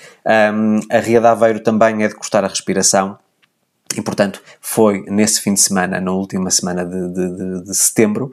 um, 0.52 0.80
a 0.90 0.98
Ria 0.98 1.20
de 1.20 1.26
Aveiro 1.28 1.60
também 1.60 2.02
é 2.02 2.08
de 2.08 2.16
custar 2.16 2.44
a 2.44 2.48
respiração. 2.48 3.16
E, 3.96 4.02
portanto, 4.02 4.42
foi 4.60 5.04
nesse 5.06 5.40
fim 5.40 5.54
de 5.54 5.60
semana, 5.60 6.00
na 6.00 6.10
última 6.10 6.50
semana 6.50 6.84
de, 6.84 7.14
de, 7.14 7.36
de, 7.36 7.64
de 7.64 7.76
setembro, 7.76 8.32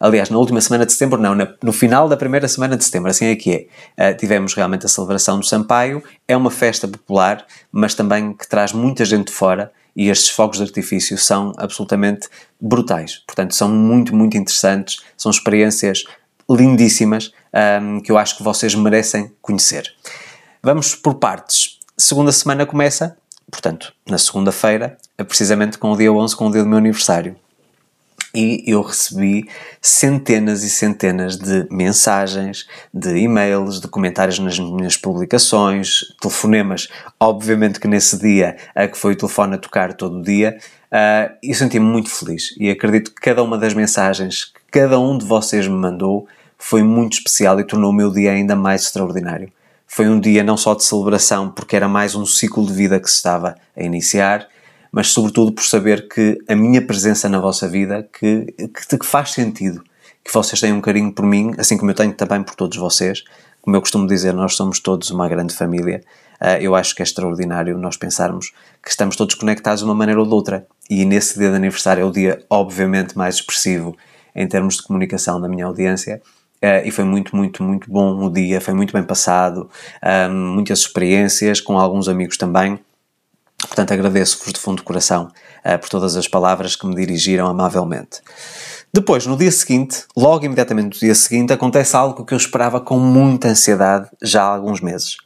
aliás, 0.00 0.30
na 0.30 0.38
última 0.38 0.62
semana 0.62 0.86
de 0.86 0.92
setembro, 0.94 1.20
não, 1.20 1.34
na, 1.34 1.52
no 1.62 1.72
final 1.72 2.08
da 2.08 2.16
primeira 2.16 2.48
semana 2.48 2.78
de 2.78 2.84
setembro, 2.84 3.10
assim 3.10 3.26
é 3.26 3.36
que 3.36 3.68
é. 3.98 4.10
Uh, 4.10 4.16
tivemos 4.16 4.54
realmente 4.54 4.86
a 4.86 4.88
celebração 4.88 5.38
do 5.38 5.44
Sampaio, 5.44 6.02
é 6.26 6.34
uma 6.34 6.50
festa 6.50 6.88
popular, 6.88 7.44
mas 7.70 7.94
também 7.94 8.32
que 8.32 8.48
traz 8.48 8.72
muita 8.72 9.04
gente 9.04 9.26
de 9.26 9.34
fora 9.34 9.70
e 9.94 10.08
estes 10.08 10.30
fogos 10.30 10.56
de 10.56 10.64
artifício 10.64 11.18
são 11.18 11.52
absolutamente 11.58 12.28
brutais. 12.60 13.22
Portanto, 13.26 13.54
são 13.54 13.68
muito, 13.68 14.14
muito 14.16 14.36
interessantes, 14.36 15.02
são 15.16 15.30
experiências 15.30 16.04
lindíssimas 16.48 17.32
um, 17.82 18.00
que 18.00 18.10
eu 18.10 18.18
acho 18.18 18.36
que 18.36 18.42
vocês 18.42 18.74
merecem 18.74 19.32
conhecer. 19.40 19.92
Vamos 20.62 20.94
por 20.94 21.14
partes. 21.14 21.78
Segunda 21.96 22.32
semana 22.32 22.64
começa, 22.64 23.16
portanto, 23.50 23.92
na 24.08 24.18
segunda-feira, 24.18 24.96
precisamente 25.28 25.78
com 25.78 25.92
o 25.92 25.96
dia 25.96 26.12
11, 26.12 26.36
com 26.36 26.48
o 26.48 26.52
dia 26.52 26.62
do 26.62 26.68
meu 26.68 26.78
aniversário. 26.78 27.36
E 28.34 28.64
eu 28.66 28.80
recebi 28.80 29.46
centenas 29.80 30.62
e 30.62 30.70
centenas 30.70 31.36
de 31.36 31.66
mensagens, 31.70 32.66
de 32.92 33.14
e-mails, 33.18 33.78
de 33.78 33.88
comentários 33.88 34.38
nas 34.38 34.58
minhas 34.58 34.96
publicações, 34.96 36.00
telefonemas. 36.18 36.88
Obviamente 37.20 37.78
que 37.78 37.86
nesse 37.86 38.18
dia, 38.18 38.56
a 38.74 38.88
que 38.88 38.96
foi 38.96 39.12
o 39.12 39.16
telefone 39.16 39.56
a 39.56 39.58
tocar 39.58 39.92
todo 39.92 40.20
o 40.20 40.22
dia, 40.22 40.56
uh, 40.90 41.36
eu 41.42 41.54
senti-me 41.54 41.84
muito 41.84 42.08
feliz. 42.08 42.54
E 42.58 42.70
acredito 42.70 43.14
que 43.14 43.20
cada 43.20 43.42
uma 43.42 43.58
das 43.58 43.74
mensagens 43.74 44.52
cada 44.72 44.98
um 44.98 45.18
de 45.18 45.26
vocês 45.26 45.68
me 45.68 45.76
mandou 45.76 46.26
foi 46.56 46.82
muito 46.82 47.12
especial 47.12 47.60
e 47.60 47.64
tornou 47.64 47.90
o 47.90 47.94
meu 47.94 48.10
dia 48.10 48.32
ainda 48.32 48.56
mais 48.56 48.84
extraordinário. 48.84 49.52
Foi 49.86 50.08
um 50.08 50.18
dia 50.18 50.42
não 50.42 50.56
só 50.56 50.74
de 50.74 50.82
celebração, 50.82 51.50
porque 51.50 51.76
era 51.76 51.86
mais 51.86 52.14
um 52.14 52.24
ciclo 52.24 52.64
de 52.64 52.72
vida 52.72 52.98
que 52.98 53.10
se 53.10 53.16
estava 53.16 53.54
a 53.76 53.82
iniciar, 53.82 54.48
mas 54.90 55.08
sobretudo 55.08 55.52
por 55.52 55.62
saber 55.62 56.08
que 56.08 56.38
a 56.48 56.56
minha 56.56 56.80
presença 56.80 57.28
na 57.28 57.38
vossa 57.38 57.68
vida 57.68 58.08
que, 58.18 58.46
que, 58.88 58.98
que 58.98 59.04
faz 59.04 59.32
sentido, 59.32 59.84
que 60.24 60.32
vocês 60.32 60.58
têm 60.58 60.72
um 60.72 60.80
carinho 60.80 61.12
por 61.12 61.26
mim, 61.26 61.52
assim 61.58 61.76
como 61.76 61.90
eu 61.90 61.94
tenho 61.94 62.14
também 62.14 62.42
por 62.42 62.54
todos 62.54 62.78
vocês. 62.78 63.22
Como 63.60 63.76
eu 63.76 63.80
costumo 63.80 64.06
dizer, 64.06 64.32
nós 64.32 64.56
somos 64.56 64.80
todos 64.80 65.10
uma 65.10 65.28
grande 65.28 65.54
família. 65.54 66.02
Uh, 66.40 66.62
eu 66.62 66.74
acho 66.74 66.94
que 66.94 67.02
é 67.02 67.04
extraordinário 67.04 67.76
nós 67.76 67.96
pensarmos 67.96 68.52
que 68.82 68.90
estamos 68.90 69.16
todos 69.16 69.34
conectados 69.34 69.80
de 69.80 69.84
uma 69.84 69.94
maneira 69.94 70.20
ou 70.20 70.26
de 70.26 70.32
outra. 70.32 70.66
E 70.88 71.04
nesse 71.04 71.38
dia 71.38 71.50
de 71.50 71.56
aniversário 71.56 72.02
é 72.02 72.04
o 72.04 72.10
dia, 72.10 72.42
obviamente, 72.48 73.18
mais 73.18 73.34
expressivo 73.36 73.94
em 74.34 74.46
termos 74.46 74.76
de 74.76 74.82
comunicação 74.82 75.40
da 75.40 75.48
minha 75.48 75.66
audiência 75.66 76.20
Uh, 76.62 76.86
e 76.86 76.92
foi 76.92 77.02
muito, 77.02 77.34
muito, 77.34 77.60
muito 77.60 77.90
bom 77.90 78.24
o 78.24 78.30
dia, 78.30 78.60
foi 78.60 78.72
muito 78.72 78.92
bem 78.92 79.02
passado, 79.02 79.68
um, 80.30 80.54
muitas 80.54 80.78
experiências 80.78 81.60
com 81.60 81.76
alguns 81.76 82.08
amigos 82.08 82.36
também. 82.36 82.78
Portanto, 83.58 83.92
agradeço-vos 83.92 84.52
de 84.52 84.60
fundo 84.60 84.76
do 84.76 84.84
coração 84.84 85.28
uh, 85.66 85.78
por 85.80 85.88
todas 85.88 86.14
as 86.14 86.28
palavras 86.28 86.76
que 86.76 86.86
me 86.86 86.94
dirigiram 86.94 87.48
amavelmente. 87.48 88.20
Depois, 88.94 89.26
no 89.26 89.36
dia 89.36 89.50
seguinte, 89.50 90.04
logo 90.16 90.44
imediatamente 90.44 90.94
no 90.94 91.00
dia 91.00 91.16
seguinte, 91.16 91.52
acontece 91.52 91.96
algo 91.96 92.24
que 92.24 92.32
eu 92.32 92.38
esperava 92.38 92.80
com 92.80 92.96
muita 92.96 93.48
ansiedade 93.48 94.08
já 94.22 94.44
há 94.44 94.54
alguns 94.54 94.80
meses. 94.80 95.16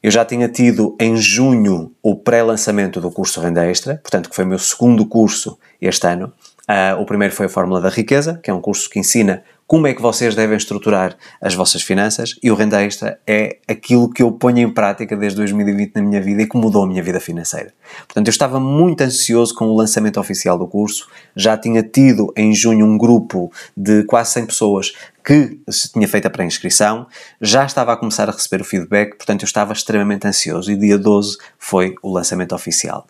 Eu 0.00 0.10
já 0.12 0.24
tinha 0.24 0.48
tido 0.48 0.94
em 1.00 1.16
junho 1.16 1.90
o 2.00 2.14
pré-lançamento 2.14 3.00
do 3.00 3.10
curso 3.10 3.40
Renda 3.40 3.66
Extra, 3.66 3.96
portanto, 3.96 4.30
que 4.30 4.36
foi 4.36 4.44
o 4.44 4.48
meu 4.48 4.58
segundo 4.60 5.04
curso 5.04 5.58
este 5.80 6.06
ano. 6.06 6.32
Uh, 6.68 6.98
o 6.98 7.04
primeiro 7.04 7.34
foi 7.34 7.46
a 7.46 7.48
Fórmula 7.48 7.80
da 7.80 7.90
Riqueza, 7.90 8.40
que 8.42 8.50
é 8.50 8.54
um 8.54 8.60
curso 8.60 8.88
que 8.88 8.98
ensina 8.98 9.42
como 9.66 9.86
é 9.86 9.94
que 9.94 10.00
vocês 10.00 10.34
devem 10.34 10.56
estruturar 10.56 11.16
as 11.40 11.54
vossas 11.54 11.82
finanças 11.82 12.38
e 12.42 12.50
o 12.50 12.54
Renda 12.54 12.82
Extra 12.82 13.18
é 13.26 13.58
aquilo 13.66 14.10
que 14.10 14.22
eu 14.22 14.30
ponho 14.30 14.58
em 14.58 14.70
prática 14.70 15.16
desde 15.16 15.38
2020 15.38 15.94
na 15.94 16.02
minha 16.02 16.20
vida 16.20 16.42
e 16.42 16.46
que 16.46 16.56
mudou 16.56 16.84
a 16.84 16.86
minha 16.86 17.02
vida 17.02 17.18
financeira. 17.18 17.72
Portanto, 18.06 18.28
eu 18.28 18.30
estava 18.30 18.60
muito 18.60 19.00
ansioso 19.00 19.54
com 19.54 19.66
o 19.66 19.76
lançamento 19.76 20.20
oficial 20.20 20.58
do 20.58 20.66
curso, 20.66 21.08
já 21.34 21.56
tinha 21.56 21.82
tido 21.82 22.32
em 22.36 22.54
junho 22.54 22.84
um 22.84 22.98
grupo 22.98 23.50
de 23.74 24.04
quase 24.04 24.32
100 24.32 24.46
pessoas 24.46 24.92
que 25.24 25.58
se 25.70 25.90
tinha 25.90 26.06
feito 26.06 26.26
a 26.26 26.30
pré-inscrição, 26.30 27.06
já 27.40 27.64
estava 27.64 27.94
a 27.94 27.96
começar 27.96 28.28
a 28.28 28.32
receber 28.32 28.60
o 28.60 28.64
feedback, 28.64 29.16
portanto 29.16 29.42
eu 29.42 29.46
estava 29.46 29.72
extremamente 29.72 30.26
ansioso 30.26 30.70
e 30.70 30.76
dia 30.76 30.98
12 30.98 31.38
foi 31.58 31.94
o 32.02 32.12
lançamento 32.12 32.54
oficial. 32.54 33.06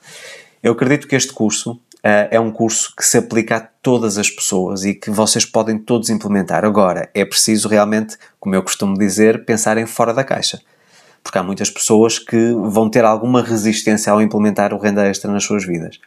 Eu 0.63 0.73
acredito 0.73 1.09
que 1.09 1.17
este 1.17 1.33
curso 1.33 1.81
é 2.05 2.39
um 2.39 2.51
curso 2.51 2.93
que 2.95 3.05
se 3.05 3.17
aplica 3.17 3.57
a 3.57 3.61
todas 3.61 4.19
as 4.19 4.29
pessoas 4.29 4.85
e 4.85 4.93
que 4.95 5.11
vocês 5.11 5.47
podem 5.47 5.79
todos 5.79 6.11
implementar. 6.11 6.63
Agora, 6.63 7.09
é 7.15 7.25
preciso 7.25 7.67
realmente, 7.67 8.19
como 8.39 8.55
eu 8.55 8.63
costumo 8.63 8.99
dizer, 8.99 9.47
pensarem 9.47 9.87
fora 9.87 10.13
da 10.13 10.23
caixa. 10.23 10.61
Porque 11.23 11.39
há 11.39 11.43
muitas 11.43 11.71
pessoas 11.71 12.19
que 12.19 12.53
vão 12.53 12.91
ter 12.91 13.03
alguma 13.07 13.43
resistência 13.43 14.13
ao 14.13 14.21
implementar 14.21 14.75
o 14.75 14.79
renda 14.79 15.07
extra 15.07 15.33
nas 15.33 15.45
suas 15.45 15.65
vidas. 15.65 15.99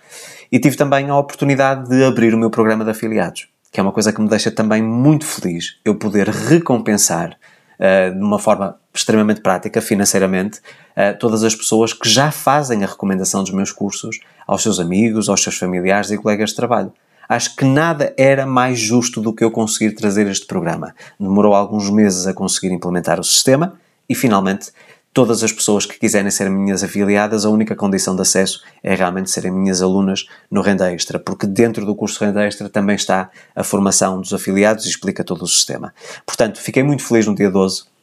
E 0.52 0.60
tive 0.60 0.78
também 0.78 1.10
a 1.10 1.18
oportunidade 1.18 1.90
de 1.90 2.04
abrir 2.04 2.36
o 2.36 2.38
meu 2.38 2.52
programa 2.52 2.84
de 2.84 2.92
afiliados, 2.92 3.48
que 3.72 3.80
é 3.80 3.84
uma 3.84 3.92
coisa 3.92 4.14
que 4.14 4.22
me 4.22 4.30
deixa 4.30 4.52
também 4.52 4.84
muito 4.84 5.26
feliz, 5.26 5.80
eu 5.84 5.96
poder 5.96 6.30
recompensar 6.30 7.36
uh, 7.80 8.14
de 8.14 8.24
uma 8.24 8.38
forma 8.38 8.80
extremamente 9.08 9.40
prática, 9.40 9.82
financeiramente, 9.82 10.60
uh, 10.60 11.18
todas 11.18 11.42
as 11.44 11.56
pessoas 11.56 11.94
que 11.94 12.10
já 12.10 12.30
fazem 12.30 12.84
a 12.84 12.88
recomendação 12.88 13.42
dos 13.42 13.54
meus 13.54 13.72
cursos 13.72 14.20
aos 14.46 14.62
seus 14.62 14.82
amigos, 14.82 15.30
aos 15.30 15.42
seus 15.42 15.58
familiares 15.58 16.12
e 16.12 16.18
colegas 16.18 16.50
de 16.50 16.58
trabalho. 16.58 16.92
Acho 17.30 17.56
que 17.56 17.64
nada 17.64 18.14
era 18.18 18.46
mais 18.46 18.78
justo 18.78 19.22
do 19.22 19.34
que 19.34 19.44
eu 19.44 19.52
conseguir 19.52 19.96
trazer 19.96 20.28
este 20.28 20.46
programa. 20.46 20.94
Demorou 21.18 21.56
alguns 21.56 21.90
meses 21.90 22.28
a 22.28 22.34
conseguir 22.34 22.74
implementar 22.74 23.20
o 23.20 23.24
sistema 23.24 23.80
e 24.10 24.16
finalmente 24.16 24.72
todas 25.14 25.42
as 25.42 25.52
pessoas 25.52 25.86
que 25.86 25.98
quiserem 25.98 26.30
ser 26.30 26.50
minhas 26.50 26.84
afiliadas, 26.84 27.44
a 27.46 27.50
única 27.50 27.76
condição 27.76 28.16
de 28.16 28.22
acesso 28.22 28.62
é 28.84 28.94
realmente 28.94 29.32
serem 29.32 29.52
minhas 29.52 29.82
alunas 29.82 30.28
no 30.52 30.62
Renda 30.62 30.92
Extra, 30.94 31.18
porque 31.18 31.48
dentro 31.48 31.86
do 31.86 31.96
curso 31.96 32.24
Renda 32.24 32.46
Extra 32.46 32.70
também 32.70 32.96
está 32.96 33.30
a 33.56 33.64
formação 33.64 34.22
dos 34.22 34.34
afiliados 34.34 34.86
e 34.86 34.90
explica 34.90 35.24
todo 35.24 35.44
o 35.44 35.48
sistema. 35.48 35.94
Portanto, 36.26 36.62
fiquei 36.62 36.84
muito 36.84 37.04
feliz 37.04 37.26
no 37.26 37.36
dia 37.36 37.50
12 37.50 37.97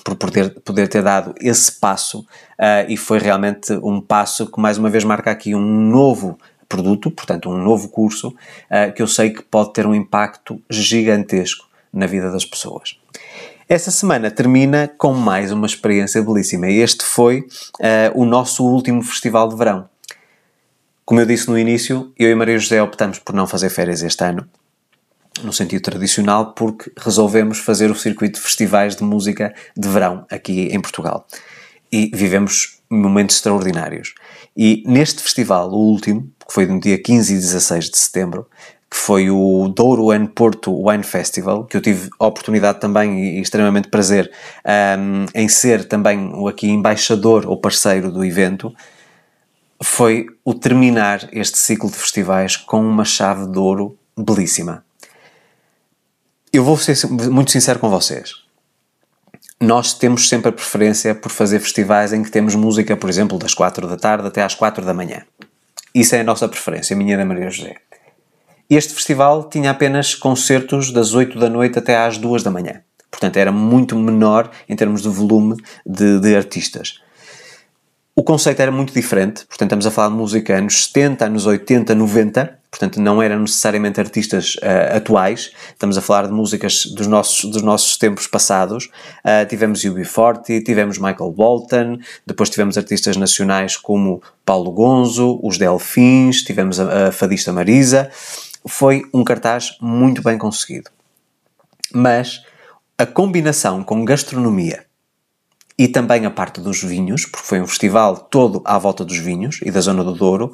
por 0.00 0.16
poder, 0.16 0.50
poder 0.60 0.88
ter 0.88 1.02
dado 1.02 1.34
esse 1.40 1.72
passo 1.72 2.20
uh, 2.20 2.88
e 2.88 2.96
foi 2.96 3.18
realmente 3.18 3.72
um 3.82 4.00
passo 4.00 4.46
que 4.50 4.60
mais 4.60 4.78
uma 4.78 4.90
vez 4.90 5.04
marca 5.04 5.30
aqui 5.30 5.54
um 5.54 5.60
novo 5.60 6.38
produto, 6.68 7.10
portanto 7.10 7.48
um 7.48 7.58
novo 7.58 7.88
curso 7.88 8.28
uh, 8.28 8.92
que 8.94 9.02
eu 9.02 9.06
sei 9.06 9.30
que 9.30 9.42
pode 9.42 9.72
ter 9.72 9.86
um 9.86 9.94
impacto 9.94 10.60
gigantesco 10.68 11.66
na 11.92 12.06
vida 12.06 12.30
das 12.30 12.44
pessoas. 12.44 12.98
Essa 13.68 13.90
semana 13.90 14.30
termina 14.30 14.88
com 14.96 15.12
mais 15.12 15.50
uma 15.50 15.66
experiência 15.66 16.22
belíssima. 16.22 16.68
Este 16.68 17.04
foi 17.04 17.40
uh, 17.80 18.20
o 18.20 18.24
nosso 18.24 18.64
último 18.64 19.02
festival 19.02 19.48
de 19.48 19.56
verão. 19.56 19.88
Como 21.04 21.20
eu 21.20 21.26
disse 21.26 21.48
no 21.48 21.58
início, 21.58 22.12
eu 22.18 22.30
e 22.30 22.34
Maria 22.34 22.58
José 22.58 22.82
optamos 22.82 23.18
por 23.18 23.34
não 23.34 23.46
fazer 23.46 23.70
férias 23.70 24.02
este 24.02 24.24
ano 24.24 24.48
no 25.42 25.52
sentido 25.52 25.82
tradicional, 25.82 26.52
porque 26.52 26.90
resolvemos 26.96 27.58
fazer 27.58 27.90
o 27.90 27.94
circuito 27.94 28.38
de 28.38 28.44
festivais 28.44 28.96
de 28.96 29.04
música 29.04 29.54
de 29.76 29.88
verão 29.88 30.26
aqui 30.30 30.68
em 30.72 30.80
Portugal. 30.80 31.26
E 31.90 32.10
vivemos 32.14 32.80
momentos 32.90 33.36
extraordinários. 33.36 34.14
E 34.56 34.82
neste 34.86 35.22
festival, 35.22 35.70
o 35.70 35.76
último, 35.76 36.30
que 36.46 36.52
foi 36.52 36.66
no 36.66 36.80
dia 36.80 37.00
15 37.00 37.32
e 37.32 37.36
16 37.36 37.90
de 37.90 37.98
setembro, 37.98 38.46
que 38.88 38.96
foi 38.96 39.30
o 39.30 39.68
Douro 39.68 40.10
and 40.12 40.26
Porto 40.26 40.72
Wine 40.88 41.02
Festival, 41.02 41.64
que 41.64 41.76
eu 41.76 41.80
tive 41.80 42.08
a 42.18 42.26
oportunidade 42.26 42.80
também 42.80 43.36
e 43.36 43.40
extremamente 43.40 43.88
prazer 43.88 44.30
um, 44.98 45.26
em 45.34 45.48
ser 45.48 45.86
também 45.86 46.32
aqui 46.48 46.68
embaixador 46.68 47.46
ou 47.46 47.60
parceiro 47.60 48.12
do 48.12 48.24
evento, 48.24 48.72
foi 49.82 50.26
o 50.44 50.54
terminar 50.54 51.28
este 51.32 51.58
ciclo 51.58 51.90
de 51.90 51.96
festivais 51.96 52.56
com 52.56 52.80
uma 52.80 53.04
chave 53.04 53.50
de 53.50 53.58
ouro 53.58 53.98
belíssima 54.16 54.85
eu 56.52 56.64
vou 56.64 56.76
ser 56.76 56.96
muito 57.08 57.50
sincero 57.50 57.78
com 57.78 57.90
vocês. 57.90 58.46
Nós 59.60 59.94
temos 59.94 60.28
sempre 60.28 60.50
a 60.50 60.52
preferência 60.52 61.14
por 61.14 61.30
fazer 61.30 61.60
festivais 61.60 62.12
em 62.12 62.22
que 62.22 62.30
temos 62.30 62.54
música, 62.54 62.96
por 62.96 63.08
exemplo, 63.08 63.38
das 63.38 63.54
4 63.54 63.88
da 63.88 63.96
tarde 63.96 64.28
até 64.28 64.42
às 64.42 64.54
4 64.54 64.84
da 64.84 64.92
manhã. 64.92 65.22
Isso 65.94 66.14
é 66.14 66.20
a 66.20 66.24
nossa 66.24 66.46
preferência, 66.46 66.94
a 66.94 66.96
minha 66.96 67.16
da 67.16 67.24
Maria 67.24 67.50
José. 67.50 67.76
Este 68.68 68.92
festival 68.92 69.48
tinha 69.48 69.70
apenas 69.70 70.14
concertos 70.14 70.92
das 70.92 71.14
8 71.14 71.38
da 71.38 71.48
noite 71.48 71.78
até 71.78 71.96
às 71.96 72.18
2 72.18 72.42
da 72.42 72.50
manhã. 72.50 72.82
Portanto, 73.10 73.36
era 73.38 73.50
muito 73.50 73.96
menor 73.96 74.50
em 74.68 74.76
termos 74.76 75.02
de 75.02 75.08
volume 75.08 75.56
de, 75.86 76.20
de 76.20 76.36
artistas. 76.36 77.00
O 78.14 78.22
conceito 78.22 78.60
era 78.60 78.72
muito 78.72 78.92
diferente, 78.92 79.46
portanto, 79.46 79.68
estamos 79.68 79.86
a 79.86 79.90
falar 79.90 80.08
de 80.08 80.16
música 80.16 80.56
anos 80.56 80.86
70, 80.86 81.26
anos 81.26 81.46
80, 81.46 81.94
90, 81.94 82.58
portanto, 82.76 83.00
não 83.00 83.22
eram 83.22 83.40
necessariamente 83.40 83.98
artistas 83.98 84.56
uh, 84.56 84.96
atuais, 84.96 85.50
estamos 85.70 85.96
a 85.96 86.02
falar 86.02 86.26
de 86.26 86.32
músicas 86.32 86.84
dos 86.84 87.06
nossos, 87.06 87.50
dos 87.50 87.62
nossos 87.62 87.96
tempos 87.96 88.26
passados. 88.26 88.90
Uh, 89.24 89.46
tivemos 89.48 89.80
UB40, 89.80 90.62
tivemos 90.62 90.98
Michael 90.98 91.32
Bolton, 91.32 91.98
depois 92.26 92.50
tivemos 92.50 92.76
artistas 92.76 93.16
nacionais 93.16 93.78
como 93.78 94.22
Paulo 94.44 94.70
Gonzo, 94.72 95.40
os 95.42 95.56
Delfins, 95.56 96.42
tivemos 96.42 96.78
a, 96.78 97.08
a 97.08 97.12
fadista 97.12 97.50
Marisa. 97.50 98.10
Foi 98.68 99.02
um 99.14 99.24
cartaz 99.24 99.76
muito 99.80 100.22
bem 100.22 100.36
conseguido. 100.36 100.90
Mas 101.94 102.42
a 102.98 103.06
combinação 103.06 103.82
com 103.82 104.04
gastronomia 104.04 104.84
e 105.78 105.88
também 105.88 106.26
a 106.26 106.30
parte 106.30 106.60
dos 106.60 106.82
vinhos, 106.82 107.24
porque 107.24 107.46
foi 107.46 107.60
um 107.60 107.66
festival 107.66 108.16
todo 108.16 108.60
à 108.64 108.78
volta 108.78 109.04
dos 109.04 109.16
vinhos 109.16 109.60
e 109.62 109.70
da 109.70 109.80
zona 109.80 110.04
do 110.04 110.12
Douro, 110.12 110.52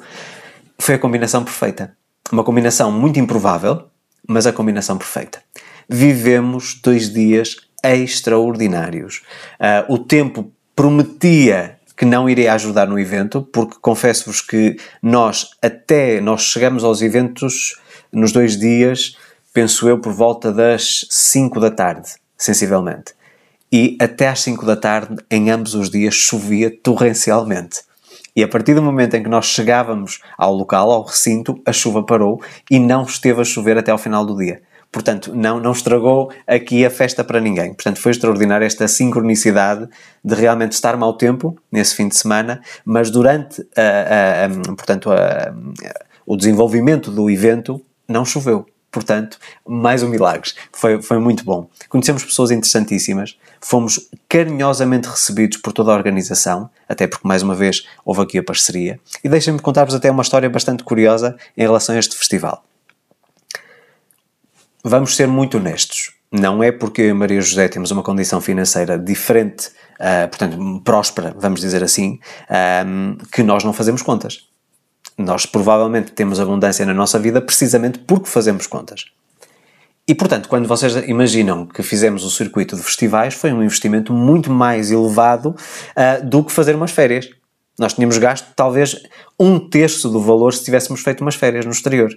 foi 0.79 0.95
a 0.95 0.99
combinação 0.99 1.43
perfeita. 1.43 1.95
Uma 2.33 2.43
combinação 2.43 2.91
muito 2.91 3.19
improvável, 3.19 3.83
mas 4.27 4.47
a 4.47 4.51
combinação 4.51 4.97
perfeita. 4.97 5.39
Vivemos 5.87 6.79
dois 6.83 7.13
dias 7.13 7.57
extraordinários. 7.83 9.21
Uh, 9.59 9.93
o 9.93 9.99
tempo 9.99 10.51
prometia 10.75 11.77
que 11.95 12.05
não 12.05 12.27
iria 12.27 12.51
ajudar 12.55 12.87
no 12.87 12.97
evento, 12.97 13.43
porque 13.53 13.77
confesso-vos 13.79 14.41
que 14.41 14.77
nós, 14.99 15.51
até 15.61 16.19
nós 16.19 16.41
chegamos 16.41 16.83
aos 16.83 17.03
eventos 17.03 17.79
nos 18.11 18.31
dois 18.31 18.57
dias, 18.57 19.15
penso 19.53 19.87
eu, 19.87 19.99
por 19.99 20.11
volta 20.11 20.51
das 20.51 21.05
5 21.11 21.59
da 21.59 21.69
tarde, 21.69 22.15
sensivelmente 22.35 23.13
e 23.71 23.95
até 23.99 24.27
às 24.27 24.41
5 24.41 24.65
da 24.65 24.75
tarde, 24.75 25.15
em 25.29 25.51
ambos 25.51 25.73
os 25.75 25.89
dias, 25.89 26.13
chovia 26.15 26.71
torrencialmente. 26.83 27.81
E 28.35 28.43
a 28.43 28.47
partir 28.47 28.73
do 28.73 28.81
momento 28.81 29.15
em 29.15 29.23
que 29.23 29.29
nós 29.29 29.45
chegávamos 29.45 30.19
ao 30.37 30.53
local, 30.53 30.91
ao 30.91 31.03
recinto, 31.03 31.61
a 31.65 31.71
chuva 31.71 32.03
parou 32.03 32.41
e 32.69 32.79
não 32.79 33.03
esteve 33.03 33.41
a 33.41 33.45
chover 33.45 33.77
até 33.77 33.91
ao 33.91 33.97
final 33.97 34.25
do 34.25 34.35
dia. 34.35 34.61
Portanto, 34.91 35.35
não, 35.35 35.59
não 35.59 35.71
estragou 35.71 36.31
aqui 36.45 36.85
a 36.85 36.89
festa 36.89 37.23
para 37.23 37.39
ninguém. 37.39 37.73
Portanto, 37.73 37.99
foi 37.99 38.11
extraordinária 38.11 38.65
esta 38.65 38.87
sincronicidade 38.87 39.87
de 40.23 40.35
realmente 40.35 40.73
estar 40.73 40.95
mau 40.97 41.17
tempo 41.17 41.57
nesse 41.71 41.95
fim 41.95 42.07
de 42.07 42.15
semana, 42.15 42.61
mas 42.85 43.09
durante 43.09 43.65
a, 43.75 43.81
a, 43.81 44.45
a 44.45 44.75
portanto, 44.75 45.09
o 46.25 46.37
desenvolvimento 46.37 47.09
do 47.09 47.29
evento 47.29 47.81
não 48.07 48.23
choveu. 48.23 48.65
Portanto, 48.93 49.39
mais 49.67 50.03
um 50.03 50.07
milagre. 50.07 50.51
Foi, 50.71 51.01
foi 51.01 51.17
muito 51.17 51.43
bom. 51.43 51.67
Conhecemos 51.89 52.23
pessoas 52.23 52.51
interessantíssimas, 52.51 53.35
fomos 53.59 54.07
carinhosamente 54.29 55.09
recebidos 55.09 55.57
por 55.57 55.73
toda 55.73 55.91
a 55.91 55.95
organização, 55.95 56.69
até 56.87 57.07
porque, 57.07 57.27
mais 57.27 57.41
uma 57.41 57.55
vez, 57.55 57.87
houve 58.05 58.21
aqui 58.21 58.37
a 58.37 58.43
parceria. 58.43 58.99
E 59.23 59.27
deixem-me 59.27 59.59
contar-vos 59.59 59.95
até 59.95 60.11
uma 60.11 60.21
história 60.21 60.47
bastante 60.47 60.83
curiosa 60.83 61.35
em 61.57 61.63
relação 61.63 61.95
a 61.95 61.97
este 61.97 62.15
festival. 62.15 62.63
Vamos 64.83 65.15
ser 65.15 65.27
muito 65.27 65.57
honestos. 65.57 66.11
Não 66.31 66.61
é 66.61 66.71
porque 66.71 67.01
eu 67.01 67.09
e 67.09 67.13
Maria 67.13 67.41
José 67.41 67.67
temos 67.67 67.89
uma 67.89 68.03
condição 68.03 68.39
financeira 68.39 68.97
diferente, 68.97 69.69
uh, 69.99 70.27
portanto, 70.29 70.81
próspera, 70.83 71.35
vamos 71.35 71.61
dizer 71.61 71.83
assim, 71.83 72.19
uh, 72.47 73.27
que 73.31 73.41
nós 73.41 73.63
não 73.63 73.73
fazemos 73.73 74.03
contas. 74.03 74.52
Nós 75.17 75.45
provavelmente 75.45 76.11
temos 76.11 76.39
abundância 76.39 76.85
na 76.85 76.93
nossa 76.93 77.19
vida 77.19 77.41
precisamente 77.41 77.99
porque 77.99 78.27
fazemos 78.27 78.67
contas. 78.67 79.05
E 80.07 80.13
portanto, 80.13 80.49
quando 80.49 80.67
vocês 80.67 80.95
imaginam 81.07 81.65
que 81.65 81.81
fizemos 81.81 82.25
o 82.25 82.29
circuito 82.29 82.75
de 82.75 82.83
festivais, 82.83 83.33
foi 83.33 83.53
um 83.53 83.63
investimento 83.63 84.11
muito 84.11 84.51
mais 84.51 84.91
elevado 84.91 85.49
uh, 85.49 86.25
do 86.25 86.43
que 86.43 86.51
fazer 86.51 86.75
umas 86.75 86.91
férias. 86.91 87.29
Nós 87.79 87.93
tínhamos 87.93 88.17
gasto 88.17 88.47
talvez 88.55 89.01
um 89.39 89.57
terço 89.57 90.09
do 90.09 90.19
valor 90.19 90.53
se 90.53 90.63
tivéssemos 90.63 91.01
feito 91.01 91.21
umas 91.21 91.35
férias 91.35 91.65
no 91.65 91.71
exterior. 91.71 92.11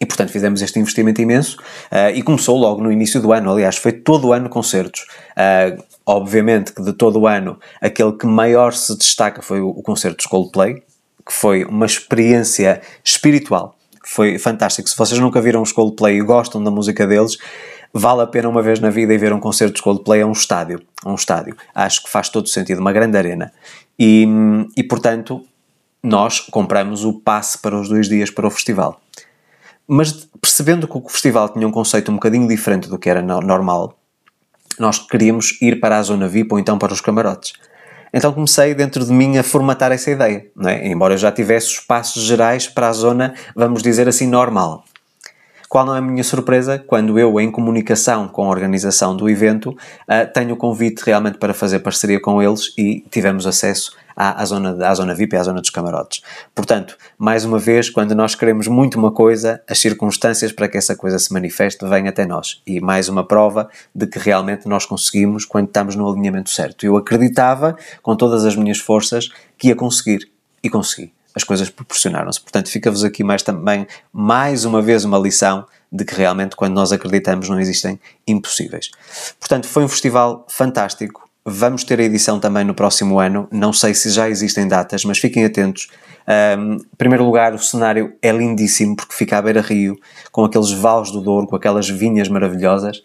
E, 0.00 0.06
portanto, 0.06 0.30
fizemos 0.30 0.60
este 0.60 0.78
investimento 0.80 1.22
imenso 1.22 1.58
uh, 1.92 2.10
e 2.12 2.22
começou 2.22 2.58
logo 2.58 2.82
no 2.82 2.90
início 2.90 3.20
do 3.20 3.32
ano. 3.32 3.52
Aliás, 3.52 3.76
foi 3.76 3.92
todo 3.92 4.28
o 4.28 4.32
ano 4.32 4.48
concertos. 4.48 5.06
Uh, 5.36 5.80
obviamente 6.04 6.72
que 6.72 6.82
de 6.82 6.92
todo 6.92 7.20
o 7.20 7.26
ano, 7.26 7.58
aquele 7.80 8.12
que 8.12 8.26
maior 8.26 8.72
se 8.72 8.96
destaca 8.98 9.40
foi 9.42 9.60
o, 9.60 9.68
o 9.68 9.82
concerto 9.82 10.22
de 10.22 10.28
Coldplay, 10.28 10.82
que 11.26 11.32
foi 11.32 11.64
uma 11.64 11.86
experiência 11.86 12.80
espiritual. 13.02 13.76
Foi 14.04 14.38
fantástico. 14.38 14.88
Se 14.88 14.96
vocês 14.96 15.18
nunca 15.18 15.40
viram 15.40 15.62
os 15.62 15.72
Coldplay 15.72 16.18
e 16.18 16.22
gostam 16.22 16.62
da 16.62 16.70
música 16.70 17.06
deles, 17.06 17.38
vale 17.92 18.22
a 18.22 18.26
pena 18.26 18.48
uma 18.48 18.60
vez 18.60 18.80
na 18.80 18.90
vida 18.90 19.14
ir 19.14 19.18
ver 19.18 19.32
um 19.32 19.40
concerto 19.40 19.76
de 19.76 19.82
Coldplay 19.82 20.20
a 20.20 20.26
um 20.26 20.32
estádio. 20.32 20.82
A 21.02 21.10
um 21.10 21.14
estádio. 21.14 21.56
Acho 21.74 22.02
que 22.02 22.10
faz 22.10 22.28
todo 22.28 22.48
sentido, 22.48 22.80
uma 22.80 22.92
grande 22.92 23.16
arena. 23.16 23.52
E, 23.98 24.26
e 24.76 24.82
portanto, 24.82 25.44
nós 26.02 26.40
compramos 26.40 27.04
o 27.04 27.14
passe 27.14 27.56
para 27.58 27.80
os 27.80 27.88
dois 27.88 28.08
dias 28.08 28.30
para 28.30 28.46
o 28.46 28.50
festival. 28.50 29.00
Mas 29.86 30.28
percebendo 30.40 30.86
que 30.86 30.96
o 30.96 31.08
festival 31.08 31.48
tinha 31.48 31.66
um 31.66 31.70
conceito 31.70 32.10
um 32.10 32.14
bocadinho 32.14 32.46
diferente 32.46 32.88
do 32.88 32.98
que 32.98 33.08
era 33.08 33.22
normal, 33.22 33.98
nós 34.78 34.98
queríamos 34.98 35.60
ir 35.62 35.80
para 35.80 35.98
a 35.98 36.02
zona 36.02 36.28
VIP 36.28 36.52
ou 36.52 36.58
então 36.58 36.78
para 36.78 36.92
os 36.92 37.00
camarotes. 37.00 37.54
Então 38.16 38.32
comecei 38.32 38.74
dentro 38.74 39.04
de 39.04 39.12
mim 39.12 39.38
a 39.38 39.42
formatar 39.42 39.90
essa 39.90 40.08
ideia, 40.08 40.46
é? 40.64 40.86
embora 40.86 41.14
eu 41.14 41.18
já 41.18 41.32
tivesse 41.32 41.66
os 41.66 41.80
passos 41.80 42.22
gerais 42.22 42.68
para 42.68 42.88
a 42.88 42.92
zona, 42.92 43.34
vamos 43.56 43.82
dizer 43.82 44.06
assim, 44.06 44.28
normal. 44.28 44.84
Qual 45.68 45.84
não 45.84 45.96
é 45.96 45.98
a 45.98 46.00
minha 46.00 46.22
surpresa 46.22 46.78
quando 46.78 47.18
eu, 47.18 47.40
em 47.40 47.50
comunicação 47.50 48.28
com 48.28 48.44
a 48.44 48.50
organização 48.50 49.16
do 49.16 49.28
evento, 49.28 49.70
uh, 49.70 50.32
tenho 50.32 50.54
o 50.54 50.56
convite 50.56 51.02
realmente 51.04 51.38
para 51.38 51.52
fazer 51.52 51.80
parceria 51.80 52.20
com 52.20 52.40
eles 52.40 52.72
e 52.78 53.04
tivemos 53.10 53.48
acesso 53.48 53.96
à, 54.16 54.42
à, 54.42 54.44
zona, 54.44 54.86
à 54.86 54.94
zona 54.94 55.14
VIP 55.14 55.34
e 55.34 55.38
à 55.38 55.42
zona 55.42 55.60
dos 55.60 55.70
camarotes. 55.70 56.22
Portanto, 56.54 56.96
mais 57.18 57.44
uma 57.44 57.58
vez, 57.58 57.90
quando 57.90 58.14
nós 58.14 58.34
queremos 58.34 58.68
muito 58.68 58.98
uma 58.98 59.10
coisa, 59.10 59.62
as 59.68 59.78
circunstâncias 59.78 60.52
para 60.52 60.68
que 60.68 60.76
essa 60.76 60.96
coisa 60.96 61.18
se 61.18 61.32
manifeste 61.32 61.84
vêm 61.86 62.08
até 62.08 62.26
nós. 62.26 62.62
E 62.66 62.80
mais 62.80 63.08
uma 63.08 63.26
prova 63.26 63.68
de 63.94 64.06
que 64.06 64.18
realmente 64.18 64.68
nós 64.68 64.86
conseguimos 64.86 65.44
quando 65.44 65.66
estamos 65.66 65.96
no 65.96 66.10
alinhamento 66.10 66.50
certo. 66.50 66.84
Eu 66.84 66.96
acreditava, 66.96 67.76
com 68.02 68.16
todas 68.16 68.44
as 68.44 68.56
minhas 68.56 68.78
forças, 68.78 69.28
que 69.58 69.68
ia 69.68 69.76
conseguir. 69.76 70.30
E 70.62 70.70
consegui 70.70 71.12
as 71.34 71.42
coisas 71.42 71.68
proporcionaram-se. 71.68 72.40
Portanto, 72.40 72.70
fica-vos 72.70 73.02
aqui 73.02 73.24
mais 73.24 73.42
também, 73.42 73.86
mais 74.12 74.64
uma 74.64 74.80
vez, 74.80 75.04
uma 75.04 75.18
lição 75.18 75.66
de 75.90 76.04
que 76.04 76.14
realmente, 76.14 76.56
quando 76.56 76.74
nós 76.74 76.92
acreditamos, 76.92 77.48
não 77.48 77.58
existem 77.58 78.00
impossíveis. 78.26 78.90
Portanto, 79.38 79.66
foi 79.66 79.84
um 79.84 79.88
festival 79.88 80.46
fantástico. 80.48 81.23
Vamos 81.46 81.84
ter 81.84 82.00
a 82.00 82.02
edição 82.02 82.40
também 82.40 82.64
no 82.64 82.72
próximo 82.72 83.20
ano. 83.20 83.46
Não 83.52 83.70
sei 83.70 83.92
se 83.92 84.08
já 84.08 84.30
existem 84.30 84.66
datas, 84.66 85.04
mas 85.04 85.18
fiquem 85.18 85.44
atentos. 85.44 85.88
Um, 86.26 86.76
em 86.76 86.96
primeiro 86.96 87.22
lugar, 87.22 87.52
o 87.52 87.58
cenário 87.58 88.14
é 88.22 88.32
lindíssimo 88.32 88.96
porque 88.96 89.14
fica 89.14 89.36
à 89.36 89.42
beira-rio, 89.42 89.94
com 90.32 90.42
aqueles 90.42 90.70
vales 90.70 91.10
do 91.10 91.20
Douro, 91.20 91.46
com 91.46 91.54
aquelas 91.54 91.86
vinhas 91.86 92.30
maravilhosas. 92.30 93.02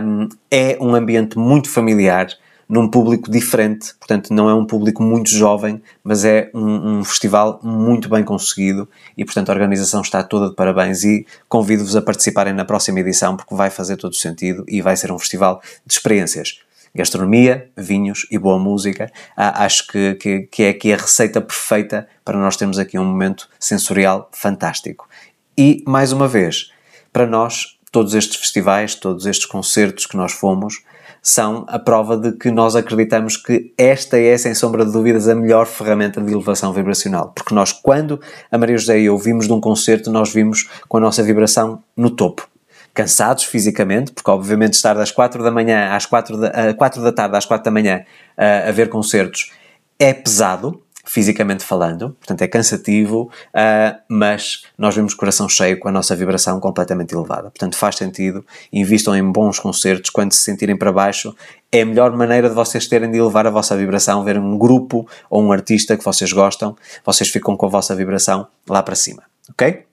Um, 0.00 0.28
é 0.48 0.78
um 0.80 0.94
ambiente 0.94 1.36
muito 1.36 1.68
familiar 1.68 2.28
num 2.68 2.88
público 2.88 3.28
diferente, 3.28 3.94
portanto 3.98 4.32
não 4.32 4.48
é 4.48 4.54
um 4.54 4.64
público 4.64 5.02
muito 5.02 5.28
jovem, 5.28 5.82
mas 6.04 6.24
é 6.24 6.50
um, 6.54 7.00
um, 7.00 7.04
festival 7.04 7.60
muito 7.64 8.08
bem 8.08 8.22
conseguido 8.22 8.88
e 9.18 9.24
portanto 9.24 9.50
a 9.50 9.52
organização 9.52 10.00
está 10.00 10.22
toda 10.22 10.48
de 10.48 10.54
parabéns 10.54 11.04
e 11.04 11.26
convido-vos 11.48 11.96
a 11.96 12.00
participarem 12.00 12.54
na 12.54 12.64
próxima 12.64 13.00
edição 13.00 13.36
porque 13.36 13.54
vai 13.54 13.68
fazer 13.68 13.96
todo 13.96 14.12
o 14.12 14.16
sentido 14.16 14.64
e 14.68 14.80
vai 14.80 14.96
ser 14.96 15.12
um 15.12 15.18
festival 15.18 15.60
de 15.84 15.92
experiências. 15.92 16.62
Gastronomia, 16.94 17.70
vinhos 17.76 18.26
e 18.30 18.38
boa 18.38 18.58
música, 18.58 19.10
ah, 19.36 19.64
acho 19.64 19.86
que, 19.86 20.14
que, 20.14 20.40
que 20.42 20.62
é 20.64 20.68
aqui 20.68 20.92
a 20.92 20.96
receita 20.96 21.40
perfeita 21.40 22.06
para 22.24 22.38
nós 22.38 22.56
termos 22.56 22.78
aqui 22.78 22.98
um 22.98 23.04
momento 23.04 23.48
sensorial 23.58 24.28
fantástico. 24.32 25.08
E, 25.56 25.82
mais 25.86 26.12
uma 26.12 26.28
vez, 26.28 26.70
para 27.12 27.26
nós, 27.26 27.78
todos 27.90 28.14
estes 28.14 28.36
festivais, 28.36 28.94
todos 28.94 29.26
estes 29.26 29.46
concertos 29.46 30.06
que 30.06 30.16
nós 30.16 30.32
fomos, 30.32 30.82
são 31.22 31.64
a 31.68 31.78
prova 31.78 32.16
de 32.16 32.32
que 32.32 32.50
nós 32.50 32.74
acreditamos 32.74 33.36
que 33.36 33.72
esta 33.78 34.18
é, 34.18 34.36
sem 34.36 34.54
sombra 34.54 34.84
de 34.84 34.92
dúvidas, 34.92 35.28
a 35.28 35.34
melhor 35.34 35.66
ferramenta 35.66 36.20
de 36.20 36.32
elevação 36.32 36.72
vibracional. 36.72 37.32
Porque 37.34 37.54
nós, 37.54 37.72
quando 37.72 38.20
a 38.50 38.58
Maria 38.58 38.76
José 38.76 38.98
e 38.98 39.04
eu 39.04 39.16
vimos 39.16 39.46
de 39.46 39.52
um 39.52 39.60
concerto, 39.60 40.10
nós 40.10 40.32
vimos 40.32 40.68
com 40.88 40.96
a 40.96 41.00
nossa 41.00 41.22
vibração 41.22 41.82
no 41.96 42.10
topo. 42.10 42.51
Cansados 42.94 43.44
fisicamente, 43.44 44.12
porque 44.12 44.30
obviamente 44.30 44.74
estar 44.74 44.94
das 44.94 45.10
4 45.10 45.42
da 45.42 45.50
manhã 45.50 45.94
às 45.94 46.06
4 46.06 46.36
da, 46.36 46.74
4 46.74 47.02
da 47.02 47.12
tarde 47.12 47.36
às 47.36 47.46
4 47.46 47.64
da 47.64 47.70
manhã 47.70 48.04
a, 48.36 48.68
a 48.68 48.72
ver 48.72 48.88
concertos 48.88 49.50
é 49.98 50.12
pesado, 50.12 50.82
fisicamente 51.04 51.64
falando, 51.64 52.10
portanto 52.10 52.42
é 52.42 52.48
cansativo, 52.48 53.30
uh, 53.48 54.00
mas 54.08 54.64
nós 54.78 54.94
vemos 54.94 55.14
coração 55.14 55.48
cheio 55.48 55.78
com 55.78 55.88
a 55.88 55.92
nossa 55.92 56.14
vibração 56.14 56.58
completamente 56.60 57.14
elevada. 57.14 57.50
Portanto 57.50 57.76
faz 57.76 57.96
sentido, 57.96 58.44
invistam 58.72 59.14
em 59.14 59.32
bons 59.32 59.58
concertos, 59.58 60.10
quando 60.10 60.32
se 60.32 60.40
sentirem 60.40 60.76
para 60.76 60.92
baixo, 60.92 61.34
é 61.70 61.82
a 61.82 61.86
melhor 61.86 62.14
maneira 62.16 62.48
de 62.48 62.54
vocês 62.54 62.86
terem 62.86 63.10
de 63.10 63.18
elevar 63.18 63.46
a 63.46 63.50
vossa 63.50 63.76
vibração, 63.76 64.24
ver 64.24 64.38
um 64.38 64.56
grupo 64.58 65.06
ou 65.30 65.42
um 65.42 65.52
artista 65.52 65.96
que 65.96 66.04
vocês 66.04 66.32
gostam, 66.32 66.76
vocês 67.04 67.30
ficam 67.30 67.56
com 67.56 67.66
a 67.66 67.68
vossa 67.68 67.94
vibração 67.94 68.46
lá 68.68 68.82
para 68.82 68.94
cima, 68.94 69.22
ok? 69.50 69.84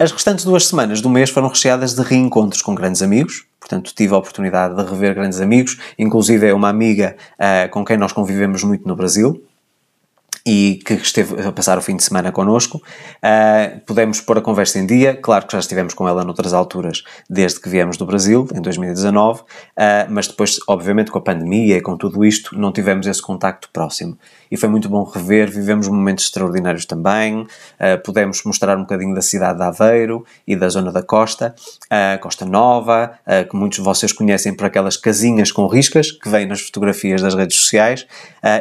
As 0.00 0.12
restantes 0.12 0.44
duas 0.44 0.64
semanas 0.64 1.00
do 1.00 1.10
mês 1.10 1.28
foram 1.28 1.48
recheadas 1.48 1.92
de 1.92 2.02
reencontros 2.02 2.62
com 2.62 2.72
grandes 2.72 3.02
amigos, 3.02 3.44
portanto 3.58 3.92
tive 3.92 4.14
a 4.14 4.18
oportunidade 4.18 4.76
de 4.76 4.88
rever 4.88 5.12
grandes 5.12 5.40
amigos, 5.40 5.76
inclusive 5.98 6.46
é 6.46 6.54
uma 6.54 6.68
amiga 6.68 7.16
uh, 7.34 7.68
com 7.70 7.84
quem 7.84 7.96
nós 7.96 8.12
convivemos 8.12 8.62
muito 8.62 8.86
no 8.86 8.94
Brasil, 8.94 9.42
e 10.46 10.80
que 10.84 10.94
esteve 10.94 11.40
a 11.42 11.52
passar 11.52 11.78
o 11.78 11.82
fim 11.82 11.96
de 11.96 12.02
semana 12.02 12.32
connosco. 12.32 12.78
Uh, 12.78 13.80
pudemos 13.86 14.20
pôr 14.20 14.38
a 14.38 14.40
conversa 14.40 14.78
em 14.78 14.86
dia, 14.86 15.14
claro 15.14 15.46
que 15.46 15.52
já 15.52 15.58
estivemos 15.58 15.94
com 15.94 16.08
ela 16.08 16.24
noutras 16.24 16.52
alturas, 16.52 17.02
desde 17.28 17.60
que 17.60 17.68
viemos 17.68 17.96
do 17.96 18.06
Brasil, 18.06 18.46
em 18.54 18.60
2019, 18.60 19.40
uh, 19.40 19.44
ah, 19.76 20.06
mas 20.08 20.28
depois, 20.28 20.58
obviamente, 20.66 21.10
com 21.10 21.18
a 21.18 21.22
pandemia 21.22 21.76
e 21.76 21.80
com 21.80 21.96
tudo 21.96 22.24
isto, 22.24 22.58
não 22.58 22.72
tivemos 22.72 23.06
esse 23.06 23.22
contacto 23.22 23.68
próximo. 23.72 24.18
E 24.50 24.56
foi 24.56 24.68
muito 24.68 24.88
bom 24.88 25.04
rever, 25.04 25.50
vivemos 25.50 25.88
momentos 25.88 26.24
extraordinários 26.24 26.84
também, 26.86 27.42
uh, 27.42 27.46
pudemos 28.04 28.42
mostrar 28.44 28.76
um 28.76 28.82
bocadinho 28.82 29.14
da 29.14 29.22
cidade 29.22 29.58
de 29.58 29.64
Aveiro 29.64 30.24
e 30.46 30.56
da 30.56 30.68
zona 30.68 30.92
da 30.92 31.02
costa, 31.02 31.54
Costa 32.20 32.44
Nova, 32.44 33.18
que 33.50 33.56
muitos 33.56 33.78
de 33.78 33.84
vocês 33.84 34.12
conhecem 34.12 34.54
por 34.54 34.66
aquelas 34.66 34.96
casinhas 34.96 35.50
com 35.50 35.66
riscas, 35.66 36.10
que 36.10 36.28
vêm 36.28 36.46
nas 36.46 36.60
fotografias 36.60 37.22
das 37.22 37.34
redes 37.34 37.56
sociais, 37.56 38.06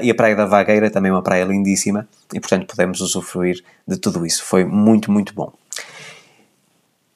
e 0.02 0.10
a 0.10 0.16
Praia 0.16 0.36
da 0.36 0.46
Vagueira, 0.46 0.90
também 0.90 1.12
uma 1.12 1.22
praia 1.22 1.44
lindíssima, 1.44 1.66
lindíssima 1.67 2.08
e, 2.34 2.39
portanto, 2.39 2.65
pudemos 2.65 3.01
usufruir 3.01 3.63
de 3.86 3.97
tudo 3.97 4.25
isso. 4.25 4.43
Foi 4.43 4.63
muito, 4.63 5.12
muito 5.12 5.34
bom. 5.34 5.51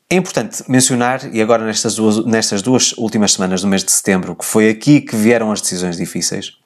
É 0.10 0.16
importante 0.16 0.64
mencionar, 0.70 1.34
e 1.34 1.42
agora 1.42 1.66
nestas 1.66 1.96
duas, 1.96 2.26
nestas 2.26 2.62
duas 2.62 2.92
últimas 2.98 3.34
semanas 3.34 3.62
do 3.62 3.68
mês 3.68 3.84
de 3.84 3.92
setembro, 3.92 4.36
que 4.36 4.44
foi 4.44 4.70
aqui 4.70 5.00
que 5.00 5.16
vieram 5.16 5.52
as 5.52 5.62
decisões 5.62 5.96
difíceis, 5.96 6.58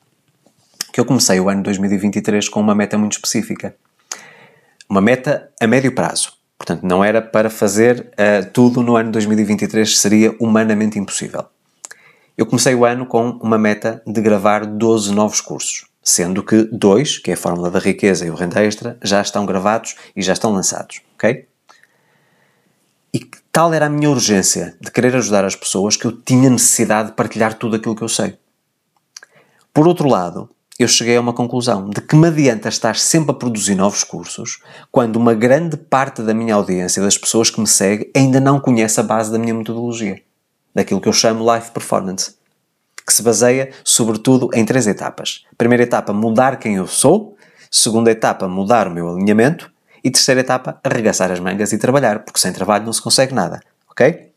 que 0.92 1.00
eu 1.00 1.06
comecei 1.06 1.40
o 1.40 1.48
ano 1.48 1.62
2023 1.62 2.50
com 2.50 2.60
uma 2.60 2.74
meta 2.74 2.98
muito 2.98 3.14
específica. 3.14 3.76
Uma 4.90 5.02
meta 5.02 5.52
a 5.62 5.68
médio 5.68 5.94
prazo. 5.94 6.34
Portanto, 6.58 6.84
não 6.84 7.04
era 7.04 7.22
para 7.22 7.50
fazer 7.50 8.12
uh, 8.14 8.50
tudo 8.52 8.82
no 8.82 8.96
ano 8.96 9.12
2023, 9.12 10.00
seria 10.00 10.36
humanamente 10.40 10.98
impossível. 10.98 11.46
Eu 12.38 12.46
comecei 12.46 12.74
o 12.74 12.84
ano 12.84 13.06
com 13.06 13.32
uma 13.42 13.58
meta 13.58 14.02
de 14.08 14.22
gravar 14.22 14.66
12 14.66 15.14
novos 15.14 15.42
cursos 15.42 15.86
sendo 16.08 16.44
que 16.44 16.70
dois, 16.72 17.18
que 17.18 17.32
é 17.32 17.34
a 17.34 17.38
Fórmula 17.38 17.72
da 17.72 17.80
Riqueza 17.80 18.28
e 18.28 18.30
o 18.30 18.36
Renda 18.36 18.64
Extra, 18.64 18.96
já 19.04 19.20
estão 19.20 19.44
gravados 19.44 19.96
e 20.16 20.22
já 20.22 20.34
estão 20.34 20.54
lançados, 20.54 21.02
ok? 21.16 21.48
E 23.12 23.20
tal 23.52 23.74
era 23.74 23.88
a 23.88 23.90
minha 23.90 24.12
urgência 24.12 24.78
de 24.80 24.92
querer 24.92 25.16
ajudar 25.16 25.44
as 25.44 25.56
pessoas 25.56 25.98
que 25.98 26.06
eu 26.06 26.12
tinha 26.12 26.48
necessidade 26.48 27.10
de 27.10 27.16
partilhar 27.16 27.56
tudo 27.56 27.76
aquilo 27.76 27.96
que 27.96 28.04
eu 28.04 28.08
sei. 28.08 28.38
Por 29.74 29.88
outro 29.88 30.08
lado, 30.08 30.48
eu 30.78 30.88
cheguei 30.88 31.18
a 31.18 31.22
uma 31.22 31.34
conclusão 31.34 31.90
de 31.90 32.00
que 32.02 32.16
me 32.16 32.28
adianta 32.28 32.70
estar 32.70 32.96
sempre 32.96 33.32
a 33.32 33.34
produzir 33.34 33.74
novos 33.74 34.04
cursos 34.04 34.60
quando 34.92 35.16
uma 35.16 35.34
grande 35.34 35.76
parte 35.76 36.22
da 36.22 36.36
minha 36.36 36.54
audiência, 36.54 37.02
das 37.02 37.18
pessoas 37.18 37.50
que 37.50 37.60
me 37.60 37.68
seguem, 37.68 38.12
ainda 38.16 38.40
não 38.40 38.60
conhece 38.60 39.00
a 39.00 39.04
base 39.04 39.32
da 39.32 39.40
minha 39.40 39.56
metodologia, 39.56 40.22
daquilo 40.74 41.02
que 41.02 41.08
eu 41.08 41.14
chamo 41.14 41.52
Life 41.52 41.72
Performance 41.72 42.36
que 43.06 43.14
se 43.14 43.22
baseia 43.22 43.70
sobretudo 43.84 44.50
em 44.54 44.66
três 44.66 44.88
etapas. 44.88 45.46
Primeira 45.58 45.84
etapa, 45.84 46.12
mudar 46.12 46.58
quem 46.58 46.76
eu 46.76 46.88
sou. 46.88 47.38
Segunda 47.70 48.10
etapa, 48.10 48.48
mudar 48.48 48.88
o 48.88 48.92
meu 48.92 49.10
alinhamento. 49.10 49.72
E 50.04 50.12
terceira 50.12 50.42
etapa, 50.42 50.80
arregaçar 50.84 51.32
as 51.32 51.40
mangas 51.40 51.74
e 51.74 51.78
trabalhar, 51.78 52.20
porque 52.20 52.40
sem 52.40 52.54
trabalho 52.54 52.86
não 52.86 52.94
se 52.94 53.02
consegue 53.02 53.34
nada, 53.34 53.60
ok? 53.90 54.32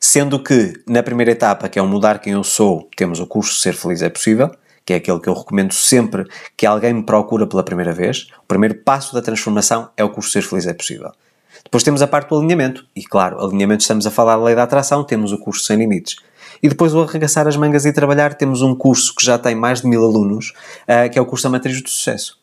Sendo 0.00 0.42
que 0.42 0.72
na 0.86 1.02
primeira 1.02 1.32
etapa, 1.32 1.68
que 1.68 1.78
é 1.78 1.82
o 1.82 1.86
mudar 1.86 2.20
quem 2.20 2.32
eu 2.32 2.44
sou, 2.44 2.88
temos 2.96 3.20
o 3.20 3.26
curso 3.26 3.60
Ser 3.60 3.74
Feliz 3.74 4.02
é 4.02 4.08
Possível, 4.08 4.50
que 4.84 4.92
é 4.92 4.96
aquele 4.96 5.20
que 5.20 5.28
eu 5.28 5.34
recomendo 5.34 5.74
sempre 5.74 6.24
que 6.56 6.64
alguém 6.64 6.94
me 6.94 7.02
procura 7.02 7.46
pela 7.46 7.62
primeira 7.62 7.92
vez. 7.92 8.28
O 8.44 8.46
primeiro 8.46 8.76
passo 8.76 9.14
da 9.14 9.20
transformação 9.20 9.90
é 9.96 10.04
o 10.04 10.10
curso 10.10 10.30
Ser 10.30 10.42
Feliz 10.42 10.66
é 10.66 10.72
Possível. 10.72 11.12
Depois 11.64 11.82
temos 11.82 12.00
a 12.00 12.06
parte 12.06 12.28
do 12.28 12.38
alinhamento. 12.38 12.86
E 12.94 13.02
claro, 13.04 13.44
alinhamento 13.44 13.82
estamos 13.82 14.06
a 14.06 14.10
falar 14.10 14.36
da 14.36 14.44
lei 14.44 14.54
da 14.54 14.62
atração, 14.62 15.02
temos 15.04 15.32
o 15.32 15.38
curso 15.38 15.64
Sem 15.64 15.76
Limites. 15.76 16.16
E 16.62 16.68
depois 16.68 16.94
o 16.94 17.00
arregaçar 17.00 17.46
as 17.46 17.56
mangas 17.56 17.84
e 17.84 17.92
trabalhar, 17.92 18.34
temos 18.34 18.62
um 18.62 18.74
curso 18.74 19.14
que 19.14 19.24
já 19.24 19.38
tem 19.38 19.54
mais 19.54 19.80
de 19.80 19.86
mil 19.86 20.04
alunos, 20.04 20.52
uh, 20.82 21.10
que 21.10 21.18
é 21.18 21.22
o 21.22 21.26
curso 21.26 21.44
da 21.44 21.50
Matriz 21.50 21.80
do 21.82 21.88
Sucesso 21.88 22.38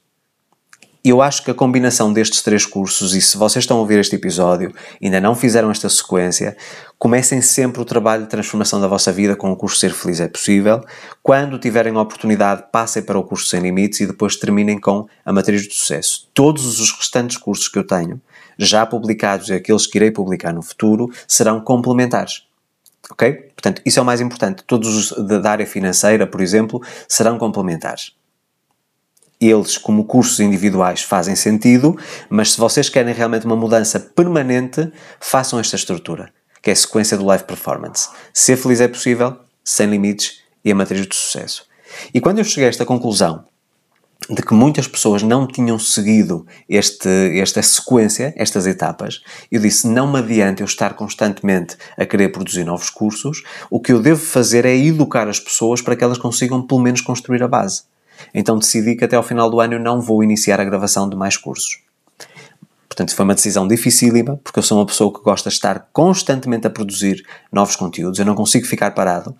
eu 1.04 1.22
acho 1.22 1.44
que 1.44 1.52
a 1.52 1.54
combinação 1.54 2.14
destes 2.14 2.42
três 2.42 2.66
cursos, 2.66 3.14
e 3.14 3.22
se 3.22 3.36
vocês 3.36 3.64
estão 3.64 3.76
a 3.76 3.80
ouvir 3.82 4.00
este 4.00 4.16
episódio 4.16 4.74
ainda 5.04 5.20
não 5.20 5.36
fizeram 5.36 5.70
esta 5.70 5.90
sequência, 5.90 6.56
comecem 6.98 7.42
sempre 7.42 7.82
o 7.82 7.86
trabalho 7.86 8.24
de 8.24 8.30
transformação 8.30 8.80
da 8.80 8.88
vossa 8.88 9.12
vida 9.12 9.36
com 9.36 9.52
o 9.52 9.56
curso 9.56 9.78
Ser 9.78 9.92
Feliz 9.92 10.22
é 10.22 10.30
Possível. 10.30 10.82
Quando 11.22 11.60
tiverem 11.60 11.94
a 11.94 12.02
oportunidade, 12.02 12.64
passem 12.72 13.04
para 13.04 13.20
o 13.20 13.24
curso 13.24 13.48
Sem 13.48 13.60
Limites 13.60 14.00
e 14.00 14.08
depois 14.08 14.38
terminem 14.38 14.80
com 14.80 15.06
a 15.26 15.34
Matriz 15.34 15.68
do 15.68 15.74
Sucesso. 15.74 16.30
Todos 16.34 16.80
os 16.80 16.90
restantes 16.92 17.36
cursos 17.36 17.68
que 17.68 17.78
eu 17.78 17.86
tenho, 17.86 18.22
já 18.58 18.86
publicados 18.86 19.50
e 19.50 19.54
aqueles 19.54 19.86
que 19.86 19.98
irei 19.98 20.10
publicar 20.10 20.54
no 20.54 20.62
futuro, 20.62 21.12
serão 21.28 21.60
complementares. 21.60 22.44
Ok? 23.12 23.32
Portanto, 23.56 23.82
isso 23.86 24.00
é 24.00 24.02
o 24.02 24.06
mais 24.06 24.22
importante. 24.22 24.64
Todos 24.64 25.12
os 25.12 25.42
da 25.42 25.52
área 25.52 25.68
financeira, 25.68 26.26
por 26.26 26.42
exemplo, 26.42 26.82
serão 27.08 27.38
complementares 27.38 28.14
eles, 29.50 29.78
como 29.78 30.06
cursos 30.06 30.40
individuais, 30.40 31.02
fazem 31.02 31.36
sentido, 31.36 31.98
mas 32.30 32.54
se 32.54 32.58
vocês 32.58 32.90
querem 32.90 33.14
realmente 33.14 33.46
uma 33.46 33.56
mudança 33.56 34.00
permanente, 34.00 34.92
façam 35.20 35.60
esta 35.60 35.76
estrutura, 35.76 36.32
que 36.62 36.70
é 36.70 36.74
a 36.74 36.76
sequência 36.76 37.18
do 37.18 37.26
Live 37.26 37.44
Performance. 37.44 38.10
Ser 38.34 38.58
feliz 38.58 38.80
é 38.80 38.88
possível, 38.88 39.38
sem 39.64 39.88
limites 39.88 40.42
e 40.64 40.72
a 40.72 40.76
matriz 40.76 41.06
do 41.06 41.16
sucesso. 41.16 41.66
E 42.14 42.22
quando 42.22 42.40
eu 42.40 42.44
cheguei 42.44 42.66
a 42.66 42.70
esta 42.70 42.86
conclusão, 42.86 43.46
de 44.30 44.42
que 44.42 44.54
muitas 44.54 44.88
pessoas 44.88 45.22
não 45.22 45.46
tinham 45.46 45.78
seguido 45.78 46.46
este, 46.70 47.10
esta 47.40 47.62
sequência, 47.62 48.34
estas 48.38 48.66
etapas, 48.66 49.22
eu 49.52 49.60
disse: 49.60 49.88
não 49.88 50.12
me 50.12 50.20
adianta 50.20 50.62
eu 50.62 50.66
estar 50.66 50.94
constantemente 50.94 51.78
a 51.98 52.06
querer 52.06 52.30
produzir 52.30 52.64
novos 52.64 52.90
cursos, 52.90 53.44
o 53.70 53.80
que 53.80 53.92
eu 53.92 54.02
devo 54.02 54.22
fazer 54.22 54.66
é 54.66 54.76
educar 54.76 55.28
as 55.28 55.40
pessoas 55.40 55.82
para 55.82 55.96
que 55.96 56.04
elas 56.04 56.18
consigam 56.18 56.66
pelo 56.66 56.82
menos 56.82 57.02
construir 57.02 57.44
a 57.44 57.48
base. 57.48 57.84
Então 58.34 58.58
decidi 58.58 58.96
que 58.96 59.04
até 59.04 59.16
ao 59.16 59.24
final 59.24 59.50
do 59.50 59.60
ano 59.60 59.74
eu 59.74 59.80
não 59.80 60.00
vou 60.00 60.24
iniciar 60.24 60.60
a 60.60 60.66
gravação 60.66 61.10
de 61.10 61.16
mais 61.16 61.36
cursos. 61.36 61.83
Portanto, 62.94 63.16
foi 63.16 63.26
uma 63.26 63.34
decisão 63.34 63.68
dificílima, 63.68 64.40
porque 64.44 64.60
eu 64.60 64.64
sou 64.64 64.78
uma 64.78 64.86
pessoa 64.86 65.12
que 65.12 65.20
gosta 65.20 65.50
de 65.50 65.56
estar 65.56 65.90
constantemente 65.92 66.68
a 66.68 66.70
produzir 66.70 67.26
novos 67.52 67.76
conteúdos, 67.76 68.20
eu 68.20 68.26
não 68.26 68.36
consigo 68.36 68.68
ficar 68.68 68.92
parado. 68.92 69.36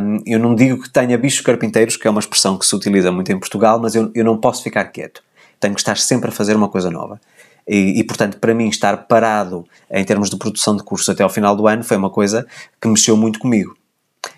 Um, 0.00 0.20
eu 0.24 0.38
não 0.38 0.54
digo 0.54 0.80
que 0.80 0.88
tenha 0.88 1.18
bichos 1.18 1.40
carpinteiros, 1.40 1.96
que 1.96 2.06
é 2.06 2.10
uma 2.10 2.20
expressão 2.20 2.56
que 2.56 2.64
se 2.64 2.72
utiliza 2.72 3.10
muito 3.10 3.32
em 3.32 3.38
Portugal, 3.38 3.80
mas 3.80 3.96
eu, 3.96 4.12
eu 4.14 4.24
não 4.24 4.38
posso 4.38 4.62
ficar 4.62 4.84
quieto. 4.84 5.24
Tenho 5.58 5.74
que 5.74 5.80
estar 5.80 5.96
sempre 5.96 6.28
a 6.28 6.32
fazer 6.32 6.54
uma 6.54 6.68
coisa 6.68 6.88
nova. 6.88 7.20
E, 7.66 7.98
e, 7.98 8.04
portanto, 8.04 8.38
para 8.38 8.54
mim, 8.54 8.68
estar 8.68 8.96
parado 9.08 9.66
em 9.90 10.04
termos 10.04 10.30
de 10.30 10.36
produção 10.36 10.76
de 10.76 10.84
cursos 10.84 11.08
até 11.08 11.24
ao 11.24 11.30
final 11.30 11.56
do 11.56 11.66
ano 11.66 11.82
foi 11.82 11.96
uma 11.96 12.10
coisa 12.10 12.46
que 12.80 12.86
mexeu 12.86 13.16
muito 13.16 13.40
comigo. 13.40 13.76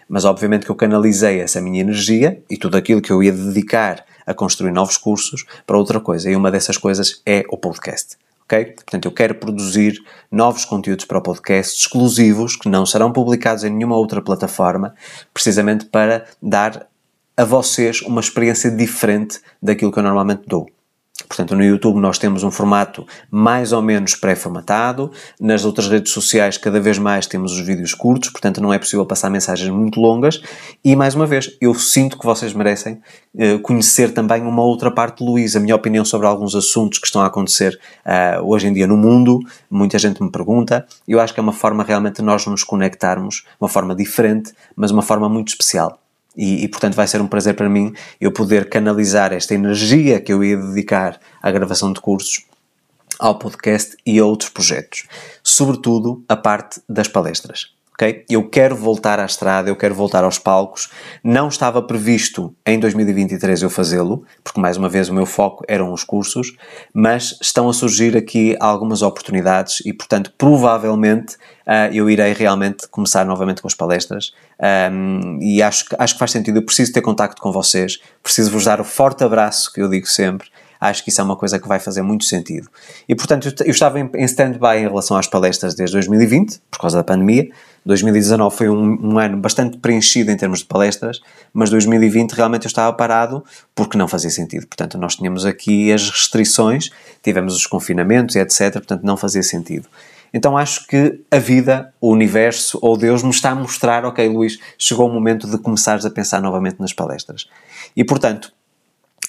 Mas 0.09 0.25
obviamente 0.25 0.65
que 0.65 0.71
eu 0.71 0.77
canalizei 0.77 1.41
essa 1.41 1.61
minha 1.61 1.83
energia 1.83 2.43
e 2.49 2.57
tudo 2.57 2.79
aquilo 2.79 3.03
que 3.03 3.13
eu 3.13 3.23
ia 3.23 3.33
dedicar 3.33 4.03
a 4.27 4.33
construir 4.33 4.73
novos 4.73 4.97
cursos 4.97 5.45
para 5.67 5.77
outra 5.77 6.01
coisa. 6.01 6.31
E 6.31 6.35
uma 6.35 6.51
dessas 6.51 6.79
coisas 6.79 7.21
é 7.27 7.45
o 7.51 7.59
podcast. 7.59 8.17
Ok? 8.47 8.65
Portanto, 8.67 9.05
eu 9.05 9.13
quero 9.13 9.35
produzir 9.35 9.99
novos 10.31 10.65
conteúdos 10.65 11.05
para 11.05 11.19
o 11.19 11.23
podcast 11.23 11.79
exclusivos 11.79 12.57
que 12.57 12.69
não 12.69 12.87
serão 12.87 13.13
publicados 13.13 13.65
em 13.65 13.71
nenhuma 13.71 13.97
outra 13.97 14.23
plataforma, 14.23 14.95
precisamente 15.35 15.85
para 15.87 16.25
dar 16.41 16.89
a 17.37 17.45
vocês 17.45 18.01
uma 18.03 18.21
experiência 18.21 18.71
diferente 18.71 19.41
daquilo 19.61 19.93
que 19.93 19.99
eu 19.99 20.03
normalmente 20.03 20.45
dou. 20.47 20.67
Portanto, 21.25 21.57
no 21.57 21.65
YouTube 21.65 21.99
nós 21.99 22.19
temos 22.19 22.43
um 22.43 22.51
formato 22.51 23.07
mais 23.31 23.73
ou 23.73 23.81
menos 23.81 24.15
pré-formatado, 24.15 25.11
nas 25.41 25.65
outras 25.65 25.89
redes 25.89 26.13
sociais 26.13 26.59
cada 26.59 26.79
vez 26.79 26.99
mais 26.99 27.27
temos 27.27 27.53
os 27.53 27.61
vídeos 27.61 27.95
curtos, 27.95 28.31
portanto 28.31 28.61
não 28.61 28.73
é 28.73 28.79
possível 28.79 29.07
passar 29.07 29.31
mensagens 29.31 29.71
muito 29.71 30.01
longas. 30.01 30.43
E, 30.85 30.95
mais 30.95 31.15
uma 31.15 31.27
vez, 31.27 31.57
eu 31.61 31.75
sinto 31.75 32.19
que 32.19 32.27
vocês 32.27 32.53
merecem 32.53 33.01
uh, 33.35 33.59
conhecer 33.61 34.13
também 34.13 34.43
uma 34.43 34.63
outra 34.63 34.91
parte 34.91 35.19
de 35.19 35.25
Luís, 35.25 35.57
a 35.57 35.61
minha 35.61 35.75
opinião 35.75 36.05
sobre 36.05 36.27
alguns 36.27 36.55
assuntos 36.55 36.99
que 36.99 37.07
estão 37.07 37.23
a 37.23 37.27
acontecer 37.27 37.79
uh, 38.05 38.45
hoje 38.45 38.67
em 38.67 38.73
dia 38.73 38.87
no 38.87 38.97
mundo, 38.97 39.41
muita 39.71 39.99
gente 39.99 40.23
me 40.23 40.31
pergunta, 40.31 40.87
eu 41.09 41.19
acho 41.19 41.33
que 41.33 41.41
é 41.41 41.43
uma 41.43 41.53
forma 41.53 41.83
realmente 41.83 42.17
de 42.17 42.23
nós 42.23 42.47
nos 42.47 42.63
conectarmos, 42.63 43.45
uma 43.61 43.69
forma 43.69 43.95
diferente, 43.95 44.53
mas 44.75 44.91
uma 44.91 45.03
forma 45.03 45.29
muito 45.29 45.49
especial. 45.49 45.99
E, 46.37 46.65
e, 46.65 46.69
portanto 46.69 46.95
vai 46.95 47.07
ser 47.07 47.21
um 47.21 47.27
prazer 47.27 47.55
para 47.55 47.69
mim 47.69 47.95
eu 48.21 48.31
poder 48.31 48.69
canalizar 48.69 49.33
esta 49.33 49.55
energia 49.55 50.21
que 50.21 50.33
eu 50.33 50.45
ia 50.45 50.57
dedicar 50.57 51.19
à 51.43 51.51
gravação 51.51 51.93
de 51.93 52.01
cursos 52.01 52.45
ao 53.19 53.39
podcast 53.39 53.97
e 54.05 54.19
a 54.19 54.25
outros 54.25 54.51
projetos. 54.51 55.05
Sobretudo 55.43 56.23
a 56.29 56.37
parte 56.37 56.81
das 56.89 57.09
palestras 57.09 57.76
ok? 57.97 58.25
Eu 58.29 58.49
quero 58.49 58.77
voltar 58.77 59.19
à 59.19 59.25
estrada, 59.25 59.71
eu 59.71 59.77
quero 59.77 59.95
voltar 59.95 60.23
aos 60.23 60.39
palcos. 60.39 60.91
Não 61.25 61.49
estava 61.49 61.83
previsto 61.83 62.55
em 62.65 62.79
2023 62.79 63.63
eu 63.63 63.71
fazê-lo, 63.71 64.25
porque 64.45 64.61
mais 64.61 64.77
uma 64.77 64.89
vez 64.89 65.09
o 65.09 65.15
meu 65.15 65.27
foco 65.27 65.65
eram 65.67 65.93
os 65.93 66.05
cursos, 66.05 66.55
mas 66.93 67.39
estão 67.41 67.69
a 67.69 67.73
surgir 67.73 68.17
aqui 68.17 68.55
algumas 68.61 69.01
oportunidades 69.01 69.81
e, 69.85 69.93
portanto, 69.93 70.33
provavelmente 70.37 71.37
uh, 71.67 71.93
eu 71.93 72.09
irei 72.11 72.35
realmente 72.35 72.87
começar 72.89 73.25
novamente 73.25 73.63
com 73.63 73.69
as 73.69 73.75
palestras 73.75 74.33
um, 74.93 75.39
e 75.41 75.63
acho, 75.63 75.87
acho 75.99 76.15
que 76.15 76.19
faz 76.19 76.31
sentido. 76.31 76.59
Eu 76.59 76.63
preciso 76.63 76.93
ter 76.93 77.01
contacto 77.01 77.41
com 77.41 77.51
vocês, 77.51 77.99
preciso 78.23 78.51
vos 78.51 78.65
dar 78.65 78.81
o 78.81 78.85
forte 78.85 79.25
abraço 79.25 79.73
que 79.73 79.81
eu 79.81 79.89
digo 79.89 80.07
sempre 80.07 80.49
acho 80.81 81.03
que 81.03 81.11
isso 81.11 81.21
é 81.21 81.25
uma 81.25 81.37
coisa 81.37 81.59
que 81.59 81.67
vai 81.67 81.79
fazer 81.79 82.03
muito 82.03 82.25
sentido. 82.25 82.69
E 83.09 83.15
portanto, 83.15 83.55
eu 83.65 83.71
estava 83.71 83.99
em 83.99 84.11
stand-by 84.25 84.79
em 84.79 84.89
relação 84.89 85.17
às 85.17 85.27
palestras 85.27 85.75
desde 85.75 85.95
2020, 85.95 86.61
por 86.71 86.81
causa 86.81 86.99
da 86.99 87.05
pandemia. 87.05 87.49
2019 87.85 88.57
foi 88.57 88.69
um, 88.69 89.13
um, 89.13 89.19
ano 89.19 89.37
bastante 89.37 89.79
preenchido 89.79 90.33
em 90.33 90.37
termos 90.37 90.59
de 90.59 90.65
palestras, 90.65 91.21
mas 91.53 91.71
2020 91.71 92.33
realmente 92.33 92.65
eu 92.65 92.69
estava 92.69 92.93
parado 92.93 93.45
porque 93.75 93.97
não 93.97 94.09
fazia 94.09 94.31
sentido. 94.31 94.67
Portanto, 94.67 94.99
nós 94.99 95.15
tínhamos 95.15 95.47
aqui 95.47 95.93
as 95.93 96.11
restrições, 96.11 96.91
tivemos 97.23 97.55
os 97.55 97.65
confinamentos 97.65 98.35
e 98.35 98.41
etc. 98.41 98.73
Portanto, 98.73 99.05
não 99.05 99.17
fazia 99.17 99.43
sentido. 99.43 99.89
Então 100.35 100.57
acho 100.59 100.87
que 100.87 101.21
a 101.31 101.39
vida, 101.39 101.95
o 102.01 102.11
universo 102.11 102.79
ou 102.83 102.97
Deus 102.97 103.23
me 103.23 103.31
está 103.31 103.51
a 103.51 103.55
mostrar, 103.55 104.05
ok, 104.05 104.29
Luís, 104.29 104.59
chegou 104.77 105.09
o 105.09 105.13
momento 105.13 105.49
de 105.49 105.57
começares 105.57 106.05
a 106.05 106.11
pensar 106.11 106.43
novamente 106.43 106.81
nas 106.81 106.93
palestras. 106.93 107.49
E 107.97 108.05
portanto, 108.05 108.53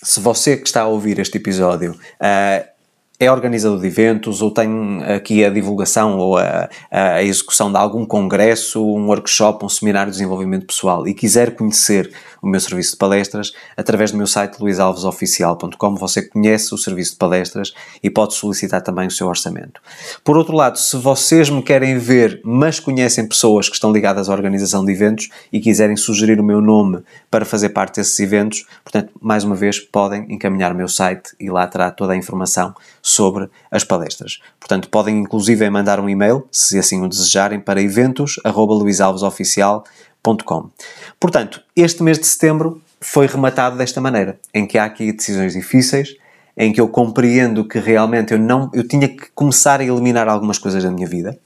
se 0.03 0.19
você 0.19 0.57
que 0.57 0.67
está 0.67 0.81
a 0.81 0.87
ouvir 0.87 1.19
este 1.19 1.37
episódio 1.37 1.91
uh, 1.91 2.76
é 3.19 3.31
organizador 3.31 3.79
de 3.79 3.87
eventos 3.87 4.43
ou 4.43 4.51
tem 4.51 5.03
aqui 5.03 5.43
a 5.43 5.49
divulgação 5.49 6.19
ou 6.19 6.37
a, 6.37 6.69
a, 6.91 7.23
execução 7.23 7.71
de 7.71 7.77
algum 7.77 8.05
congresso, 8.05 8.85
um 8.85 9.07
workshop, 9.07 9.65
um 9.65 9.69
seminário 9.69 10.11
de 10.11 10.17
desenvolvimento 10.17 10.67
pessoal 10.67 11.07
e 11.07 11.15
quiser 11.15 11.55
conhecer 11.55 12.11
o 12.41 12.47
meu 12.47 12.59
serviço 12.59 12.91
de 12.91 12.97
palestras, 12.97 13.53
através 13.75 14.11
do 14.11 14.17
meu 14.17 14.27
site 14.27 14.59
luisalvesoficial.com 14.59 15.95
você 15.95 16.21
conhece 16.21 16.73
o 16.75 16.77
serviço 16.77 17.13
de 17.13 17.17
palestras 17.17 17.73
e 18.03 18.09
pode 18.09 18.35
solicitar 18.35 18.81
também 18.81 19.07
o 19.07 19.11
seu 19.11 19.27
orçamento. 19.27 19.81
Por 20.23 20.37
outro 20.37 20.55
lado, 20.55 20.77
se 20.77 20.95
vocês 20.97 21.49
me 21.49 21.63
querem 21.63 21.97
ver, 21.97 22.39
mas 22.43 22.79
conhecem 22.79 23.27
pessoas 23.27 23.67
que 23.67 23.73
estão 23.73 23.91
ligadas 23.91 24.29
à 24.29 24.33
organização 24.33 24.85
de 24.85 24.91
eventos 24.91 25.29
e 25.51 25.59
quiserem 25.59 25.97
sugerir 25.97 26.39
o 26.39 26.43
meu 26.43 26.61
nome 26.61 27.01
para 27.31 27.45
fazer 27.45 27.69
parte 27.69 27.95
desses 27.95 28.19
eventos, 28.19 28.65
portanto, 28.83 29.11
mais 29.19 29.43
uma 29.43 29.55
vez, 29.55 29.79
podem 29.79 30.27
encaminhar 30.29 30.71
o 30.71 30.75
meu 30.75 30.87
site 30.87 31.31
e 31.39 31.49
lá 31.49 31.65
terá 31.65 31.89
toda 31.89 32.13
a 32.13 32.15
informação 32.15 32.75
sobre 33.07 33.49
as 33.71 33.85
palestras. 33.85 34.41
Portanto, 34.59 34.89
podem 34.89 35.17
inclusive 35.17 35.69
mandar 35.69 35.97
um 35.97 36.09
e-mail, 36.09 36.45
se 36.51 36.77
assim 36.77 37.01
o 37.01 37.07
desejarem, 37.07 37.57
para 37.57 37.81
eventos.luisalvesoficial.com. 37.81 40.69
Portanto, 41.17 41.63
este 41.73 42.03
mês 42.03 42.19
de 42.19 42.27
setembro 42.27 42.81
foi 42.99 43.25
rematado 43.25 43.77
desta 43.77 44.01
maneira, 44.01 44.37
em 44.53 44.67
que 44.67 44.77
há 44.77 44.83
aqui 44.83 45.13
decisões 45.13 45.53
difíceis, 45.53 46.17
em 46.57 46.73
que 46.73 46.81
eu 46.81 46.89
compreendo 46.89 47.65
que 47.65 47.79
realmente 47.79 48.33
eu 48.33 48.39
não 48.39 48.69
eu 48.73 48.85
tinha 48.85 49.07
que 49.07 49.27
começar 49.33 49.79
a 49.79 49.85
eliminar 49.85 50.27
algumas 50.27 50.57
coisas 50.57 50.83
da 50.83 50.91
minha 50.91 51.07
vida. 51.07 51.39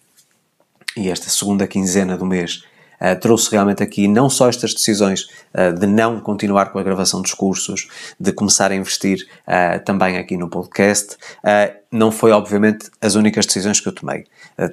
E 0.97 1.11
esta 1.11 1.29
segunda 1.29 1.67
quinzena 1.67 2.17
do 2.17 2.25
mês 2.25 2.63
uh, 3.01 3.19
trouxe 3.19 3.51
realmente 3.51 3.81
aqui 3.81 4.07
não 4.07 4.29
só 4.29 4.47
estas 4.47 4.73
decisões 4.73 5.27
uh, 5.53 5.73
de 5.77 5.87
não 5.87 6.19
continuar 6.19 6.71
com 6.71 6.79
a 6.79 6.83
gravação 6.83 7.21
dos 7.21 7.33
cursos, 7.33 7.87
de 8.19 8.31
começar 8.31 8.71
a 8.71 8.75
investir 8.75 9.27
uh, 9.47 9.83
também 9.83 10.17
aqui 10.17 10.37
no 10.37 10.49
podcast, 10.49 11.17
não 11.91 12.09
foi 12.11 12.31
obviamente 12.31 12.89
as 13.01 13.15
únicas 13.15 13.45
decisões 13.45 13.81
que 13.81 13.87
eu 13.87 13.91
tomei. 13.91 14.25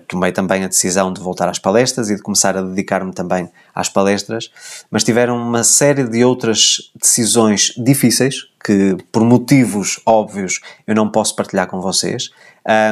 tomei 0.06 0.30
também 0.30 0.62
a 0.62 0.68
decisão 0.68 1.12
de 1.12 1.20
voltar 1.20 1.48
às 1.48 1.58
palestras 1.58 2.10
e 2.10 2.14
de 2.14 2.22
começar 2.22 2.56
a 2.56 2.62
dedicar-me 2.62 3.12
também 3.12 3.50
às 3.74 3.88
palestras, 3.88 4.50
mas 4.88 5.02
tiveram 5.02 5.36
uma 5.36 5.64
série 5.64 6.04
de 6.04 6.24
outras 6.24 6.92
decisões 6.94 7.72
difíceis 7.76 8.48
que, 8.64 8.96
por 9.10 9.24
motivos 9.24 9.98
óbvios, 10.06 10.60
eu 10.86 10.94
não 10.94 11.10
posso 11.10 11.34
partilhar 11.34 11.66
com 11.66 11.80
vocês. 11.80 12.30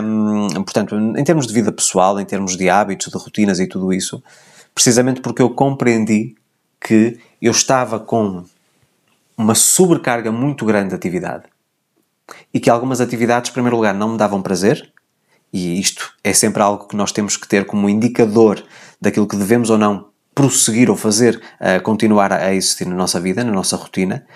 Um, 0.02 0.62
portanto, 0.64 0.96
em 0.96 1.22
termos 1.22 1.46
de 1.46 1.52
vida 1.52 1.70
pessoal, 1.70 2.18
em 2.18 2.24
termos 2.24 2.56
de 2.56 2.70
hábitos, 2.70 3.08
de 3.08 3.18
rotinas 3.18 3.60
e 3.60 3.66
tudo 3.66 3.92
isso, 3.92 4.22
precisamente 4.76 5.22
porque 5.22 5.40
eu 5.40 5.48
compreendi 5.48 6.36
que 6.78 7.18
eu 7.40 7.50
estava 7.50 7.98
com 7.98 8.44
uma 9.34 9.54
sobrecarga 9.54 10.30
muito 10.30 10.66
grande 10.66 10.90
de 10.90 10.94
atividade 10.94 11.44
e 12.52 12.60
que 12.60 12.68
algumas 12.68 13.00
atividades, 13.00 13.50
em 13.50 13.54
primeiro 13.54 13.76
lugar, 13.76 13.94
não 13.94 14.10
me 14.10 14.18
davam 14.18 14.42
prazer, 14.42 14.92
e 15.50 15.80
isto 15.80 16.12
é 16.22 16.34
sempre 16.34 16.62
algo 16.62 16.86
que 16.86 16.94
nós 16.94 17.10
temos 17.10 17.38
que 17.38 17.48
ter 17.48 17.64
como 17.64 17.88
indicador 17.88 18.62
daquilo 19.00 19.26
que 19.26 19.36
devemos 19.36 19.70
ou 19.70 19.78
não 19.78 20.08
prosseguir 20.34 20.90
ou 20.90 20.96
fazer 20.96 21.40
uh, 21.58 21.82
continuar 21.82 22.30
a 22.30 22.52
existir 22.52 22.86
na 22.86 22.94
nossa 22.94 23.18
vida, 23.18 23.42
na 23.42 23.52
nossa 23.52 23.76
rotina. 23.76 24.26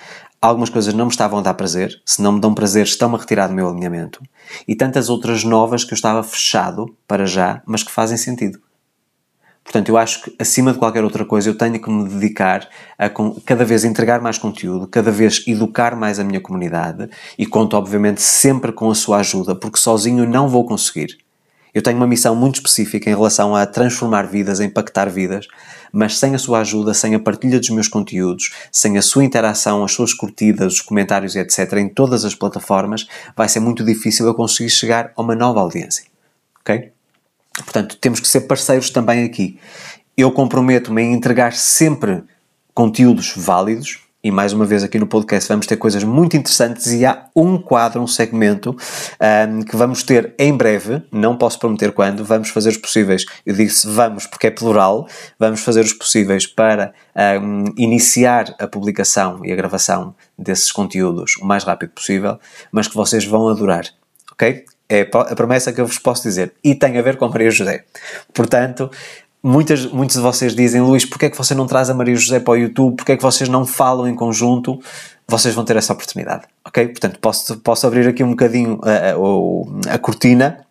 Algumas 0.41 0.71
coisas 0.71 0.95
não 0.95 1.05
me 1.05 1.11
estavam 1.11 1.39
a 1.39 1.43
dar 1.43 1.53
prazer, 1.53 2.01
se 2.07 2.23
não 2.23 2.33
me 2.33 2.41
dão 2.41 2.55
prazer, 2.55 2.87
estão-me 2.87 3.17
a 3.17 3.19
retirar 3.19 3.49
do 3.49 3.55
meu 3.55 3.69
alinhamento. 3.69 4.23
E 4.67 4.75
tantas 4.75 5.11
outras 5.11 5.45
novas 5.45 5.85
que 5.85 5.93
eu 5.93 5.97
estava 5.97 6.23
fechado 6.23 6.97
para 7.07 7.27
já, 7.27 7.63
mas 7.67 7.83
que 7.83 7.91
fazem 7.91 8.17
sentido. 8.17 8.59
Portanto, 9.71 9.89
eu 9.89 9.97
acho 9.97 10.23
que 10.23 10.35
acima 10.37 10.73
de 10.73 10.81
qualquer 10.81 11.05
outra 11.05 11.25
coisa 11.25 11.49
eu 11.49 11.57
tenho 11.57 11.81
que 11.81 11.89
me 11.89 12.09
dedicar 12.09 12.69
a 12.99 13.09
cada 13.47 13.65
vez 13.65 13.85
entregar 13.85 14.21
mais 14.21 14.37
conteúdo, 14.37 14.89
cada 14.89 15.13
vez 15.13 15.45
educar 15.47 15.95
mais 15.95 16.19
a 16.19 16.25
minha 16.25 16.41
comunidade 16.41 17.09
e 17.39 17.47
conto, 17.47 17.77
obviamente, 17.77 18.21
sempre 18.21 18.73
com 18.73 18.91
a 18.91 18.97
sua 18.97 19.19
ajuda, 19.19 19.55
porque 19.55 19.79
sozinho 19.79 20.29
não 20.29 20.49
vou 20.49 20.67
conseguir. 20.67 21.19
Eu 21.73 21.83
tenho 21.83 21.97
uma 21.99 22.07
missão 22.09 22.35
muito 22.35 22.57
específica 22.57 23.09
em 23.09 23.15
relação 23.15 23.55
a 23.55 23.65
transformar 23.65 24.27
vidas, 24.27 24.59
a 24.59 24.65
impactar 24.65 25.09
vidas, 25.09 25.47
mas 25.93 26.19
sem 26.19 26.35
a 26.35 26.39
sua 26.39 26.63
ajuda, 26.63 26.93
sem 26.93 27.15
a 27.15 27.21
partilha 27.21 27.61
dos 27.61 27.71
meus 27.71 27.87
conteúdos, 27.87 28.51
sem 28.73 28.99
a 28.99 29.03
sua 29.03 29.23
interação, 29.23 29.85
as 29.85 29.93
suas 29.93 30.13
curtidas, 30.13 30.73
os 30.73 30.81
comentários, 30.81 31.37
etc., 31.37 31.75
em 31.75 31.89
todas 31.89 32.25
as 32.25 32.35
plataformas, 32.35 33.07
vai 33.37 33.49
ser 33.49 33.61
muito 33.61 33.85
difícil 33.85 34.27
eu 34.27 34.35
conseguir 34.35 34.71
chegar 34.71 35.13
a 35.17 35.23
uma 35.23 35.37
nova 35.37 35.61
audiência. 35.61 36.07
Ok? 36.61 36.91
Portanto, 37.57 37.97
temos 38.01 38.21
que 38.21 38.29
ser 38.29 38.43
parceiros 38.43 38.91
também 38.91 39.25
aqui. 39.25 39.59
Eu 40.17 40.31
comprometo-me 40.31 41.03
em 41.03 41.13
entregar 41.13 41.53
sempre 41.53 42.23
conteúdos 42.75 43.33
válidos, 43.37 43.99
e 44.23 44.31
mais 44.31 44.53
uma 44.53 44.67
vez 44.67 44.85
aqui 44.85 44.99
no 44.99 45.07
podcast 45.07 45.49
vamos 45.49 45.67
ter 45.67 45.77
coisas 45.77 46.05
muito 46.05 46.37
interessantes 46.37 46.93
e 46.93 47.07
há 47.07 47.27
um 47.35 47.57
quadro, 47.57 48.03
um 48.03 48.07
segmento 48.07 48.77
um, 49.51 49.63
que 49.63 49.75
vamos 49.75 50.03
ter 50.03 50.35
em 50.39 50.55
breve, 50.55 51.03
não 51.11 51.37
posso 51.37 51.59
prometer 51.59 51.93
quando, 51.93 52.23
vamos 52.23 52.51
fazer 52.51 52.69
os 52.69 52.77
possíveis, 52.77 53.25
eu 53.47 53.55
disse 53.55 53.89
vamos 53.89 54.27
porque 54.27 54.49
é 54.49 54.51
plural, 54.51 55.09
vamos 55.39 55.61
fazer 55.61 55.81
os 55.81 55.95
possíveis 55.95 56.47
para 56.47 56.93
um, 57.43 57.65
iniciar 57.79 58.55
a 58.59 58.67
publicação 58.67 59.45
e 59.45 59.53
a 59.53 59.57
gravação 59.57 60.15
desses 60.39 60.71
conteúdos 60.71 61.37
o 61.41 61.47
mais 61.47 61.65
rápido 61.65 61.91
possível, 61.91 62.39
mas 62.71 62.87
que 62.87 62.95
vocês 62.95 63.25
vão 63.25 63.49
adorar, 63.49 63.87
ok? 64.41 64.65
É 64.89 65.09
a 65.13 65.37
promessa 65.37 65.73
que 65.73 65.81
eu 65.81 65.87
vos 65.87 65.99
posso 65.99 66.23
dizer. 66.23 66.53
E 66.65 66.75
tem 66.75 66.99
a 66.99 67.03
ver 67.03 67.17
com 67.17 67.29
Maria 67.29 67.51
José. 67.51 67.85
Portanto, 68.35 68.91
muitas, 69.43 69.87
muitos 69.87 70.17
de 70.17 70.23
vocês 70.23 70.55
dizem, 70.55 70.81
Luís, 70.81 71.05
porquê 71.05 71.27
é 71.27 71.31
que 71.31 71.37
você 71.37 71.55
não 71.55 71.67
traz 71.67 71.91
a 71.91 71.95
Maria 71.95 72.17
José 72.17 72.41
para 72.41 72.53
o 72.53 72.57
YouTube? 72.57 72.97
Porquê 72.97 73.13
é 73.13 73.17
que 73.17 73.23
vocês 73.23 73.49
não 73.49 73.65
falam 73.65 74.09
em 74.09 74.15
conjunto? 74.17 74.81
Vocês 75.29 75.55
vão 75.55 75.65
ter 75.65 75.77
essa 75.77 75.93
oportunidade, 75.93 76.45
ok? 76.65 76.89
Portanto, 76.89 77.21
posso, 77.21 77.57
posso 77.59 77.87
abrir 77.87 78.09
aqui 78.09 78.25
um 78.25 78.31
bocadinho 78.31 78.81
a, 78.83 79.93
a, 79.93 79.95
a 79.95 79.99
cortina. 79.99 80.67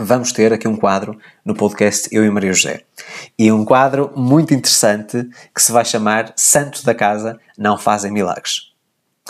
Vamos 0.00 0.32
ter 0.32 0.52
aqui 0.52 0.66
um 0.66 0.76
quadro 0.76 1.16
no 1.44 1.54
podcast 1.54 2.08
Eu 2.10 2.24
e 2.24 2.30
Maria 2.30 2.52
José. 2.52 2.82
E 3.38 3.52
um 3.52 3.64
quadro 3.64 4.10
muito 4.16 4.52
interessante 4.54 5.28
que 5.54 5.62
se 5.62 5.70
vai 5.70 5.84
chamar 5.84 6.32
Santos 6.36 6.82
da 6.82 6.94
Casa 6.94 7.38
Não 7.56 7.78
Fazem 7.78 8.10
Milagres. 8.10 8.67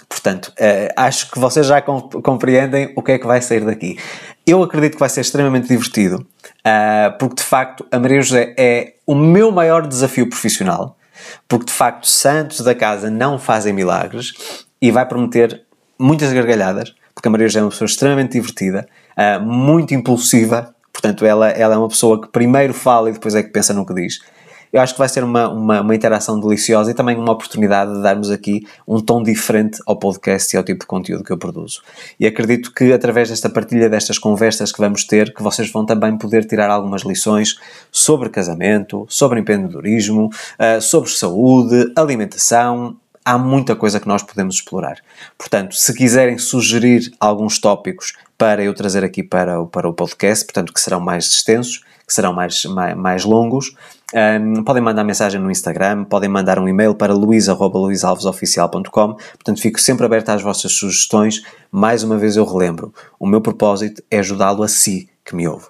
Portanto, 0.08 0.52
uh, 0.58 0.92
acho 0.96 1.30
que 1.30 1.38
vocês 1.38 1.66
já 1.66 1.82
compreendem 1.82 2.92
o 2.96 3.02
que 3.02 3.12
é 3.12 3.18
que 3.18 3.26
vai 3.26 3.42
sair 3.42 3.60
daqui. 3.60 3.98
Eu 4.46 4.62
acredito 4.62 4.94
que 4.94 5.00
vai 5.00 5.08
ser 5.08 5.20
extremamente 5.20 5.68
divertido, 5.68 6.26
uh, 6.42 7.18
porque 7.18 7.36
de 7.36 7.42
facto 7.42 7.84
a 7.92 7.98
Maria 7.98 8.22
José 8.22 8.54
é 8.56 8.94
o 9.06 9.14
meu 9.14 9.52
maior 9.52 9.86
desafio 9.86 10.28
profissional, 10.28 10.96
porque 11.46 11.66
de 11.66 11.72
facto 11.72 12.06
santos 12.06 12.60
da 12.60 12.74
casa 12.74 13.10
não 13.10 13.38
fazem 13.38 13.72
milagres 13.72 14.32
e 14.80 14.90
vai 14.90 15.04
prometer 15.04 15.62
muitas 15.98 16.32
gargalhadas, 16.32 16.94
porque 17.14 17.28
a 17.28 17.30
Maria 17.30 17.48
José 17.48 17.60
é 17.60 17.62
uma 17.62 17.70
pessoa 17.70 17.86
extremamente 17.86 18.32
divertida, 18.32 18.88
uh, 19.12 19.42
muito 19.44 19.92
impulsiva, 19.92 20.74
portanto, 20.90 21.26
ela, 21.26 21.50
ela 21.50 21.74
é 21.74 21.78
uma 21.78 21.88
pessoa 21.88 22.18
que 22.20 22.28
primeiro 22.28 22.72
fala 22.72 23.10
e 23.10 23.12
depois 23.12 23.34
é 23.34 23.42
que 23.42 23.50
pensa 23.50 23.74
no 23.74 23.84
que 23.84 23.92
diz 23.92 24.20
eu 24.72 24.80
acho 24.80 24.94
que 24.94 24.98
vai 24.98 25.08
ser 25.08 25.24
uma, 25.24 25.48
uma, 25.48 25.80
uma, 25.80 25.94
interação 25.94 26.38
deliciosa 26.40 26.90
e 26.90 26.94
também 26.94 27.16
uma 27.16 27.32
oportunidade 27.32 27.94
de 27.94 28.02
darmos 28.02 28.30
aqui 28.30 28.66
um 28.86 29.00
tom 29.00 29.22
diferente 29.22 29.80
ao 29.86 29.96
podcast 29.96 30.54
e 30.54 30.56
ao 30.56 30.64
tipo 30.64 30.80
de 30.80 30.86
conteúdo 30.86 31.24
que 31.24 31.32
eu 31.32 31.38
produzo. 31.38 31.82
E 32.18 32.26
acredito 32.26 32.72
que 32.72 32.92
através 32.92 33.28
desta 33.28 33.48
partilha, 33.48 33.88
destas 33.88 34.18
conversas 34.18 34.72
que 34.72 34.78
vamos 34.78 35.04
ter, 35.04 35.34
que 35.34 35.42
vocês 35.42 35.70
vão 35.70 35.86
também 35.86 36.16
poder 36.16 36.44
tirar 36.44 36.70
algumas 36.70 37.02
lições 37.02 37.56
sobre 37.90 38.28
casamento, 38.28 39.06
sobre 39.08 39.40
empreendedorismo, 39.40 40.26
uh, 40.26 40.80
sobre 40.80 41.10
saúde, 41.10 41.92
alimentação, 41.96 42.96
há 43.28 43.36
muita 43.36 43.76
coisa 43.76 44.00
que 44.00 44.08
nós 44.08 44.22
podemos 44.22 44.54
explorar. 44.54 44.98
Portanto, 45.36 45.74
se 45.74 45.94
quiserem 45.94 46.38
sugerir 46.38 47.12
alguns 47.20 47.58
tópicos 47.58 48.14
para 48.38 48.62
eu 48.62 48.72
trazer 48.72 49.04
aqui 49.04 49.22
para 49.22 49.60
o, 49.60 49.66
para 49.66 49.86
o 49.86 49.92
podcast, 49.92 50.46
portanto, 50.46 50.72
que 50.72 50.80
serão 50.80 50.98
mais 50.98 51.26
extensos, 51.26 51.84
que 52.06 52.14
serão 52.14 52.32
mais, 52.32 52.64
mais, 52.64 52.96
mais 52.96 53.24
longos, 53.26 53.74
um, 54.14 54.64
podem 54.64 54.82
mandar 54.82 55.04
mensagem 55.04 55.40
no 55.40 55.50
Instagram, 55.50 56.04
podem 56.04 56.30
mandar 56.30 56.58
um 56.58 56.66
e-mail 56.66 56.94
para 56.94 57.12
luís.luisalvesoficial.com. 57.12 59.14
Portanto, 59.14 59.60
fico 59.60 59.78
sempre 59.78 60.06
aberto 60.06 60.30
às 60.30 60.42
vossas 60.42 60.72
sugestões. 60.72 61.42
Mais 61.70 62.02
uma 62.02 62.16
vez 62.16 62.36
eu 62.36 62.44
relembro: 62.44 62.92
o 63.20 63.26
meu 63.26 63.40
propósito 63.40 64.02
é 64.10 64.18
ajudá-lo 64.18 64.62
a 64.62 64.68
si 64.68 65.08
que 65.24 65.36
me 65.36 65.46
ouve. 65.46 65.66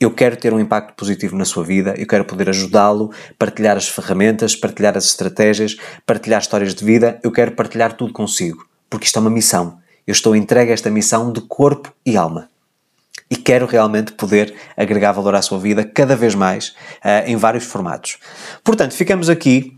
Eu 0.00 0.10
quero 0.10 0.36
ter 0.36 0.52
um 0.52 0.58
impacto 0.58 0.94
positivo 0.94 1.36
na 1.36 1.44
sua 1.44 1.62
vida, 1.62 1.94
eu 1.96 2.06
quero 2.06 2.24
poder 2.24 2.48
ajudá-lo, 2.48 3.12
partilhar 3.38 3.76
as 3.76 3.88
ferramentas, 3.88 4.56
partilhar 4.56 4.98
as 4.98 5.04
estratégias, 5.04 5.76
partilhar 6.04 6.40
histórias 6.40 6.74
de 6.74 6.84
vida, 6.84 7.20
eu 7.22 7.30
quero 7.30 7.52
partilhar 7.52 7.92
tudo 7.92 8.12
consigo, 8.12 8.66
porque 8.90 9.06
isto 9.06 9.18
é 9.18 9.20
uma 9.20 9.30
missão. 9.30 9.78
Eu 10.04 10.12
estou 10.12 10.34
entregue 10.34 10.72
a 10.72 10.74
esta 10.74 10.90
missão 10.90 11.32
de 11.32 11.40
corpo 11.42 11.94
e 12.04 12.16
alma 12.16 12.48
e 13.30 13.36
quero 13.36 13.66
realmente 13.66 14.12
poder 14.12 14.54
agregar 14.76 15.12
valor 15.12 15.34
à 15.34 15.42
sua 15.42 15.58
vida 15.58 15.84
cada 15.84 16.14
vez 16.14 16.34
mais 16.34 16.68
uh, 17.04 17.26
em 17.26 17.36
vários 17.36 17.64
formatos. 17.64 18.18
Portanto, 18.62 18.94
ficamos 18.94 19.28
aqui 19.28 19.76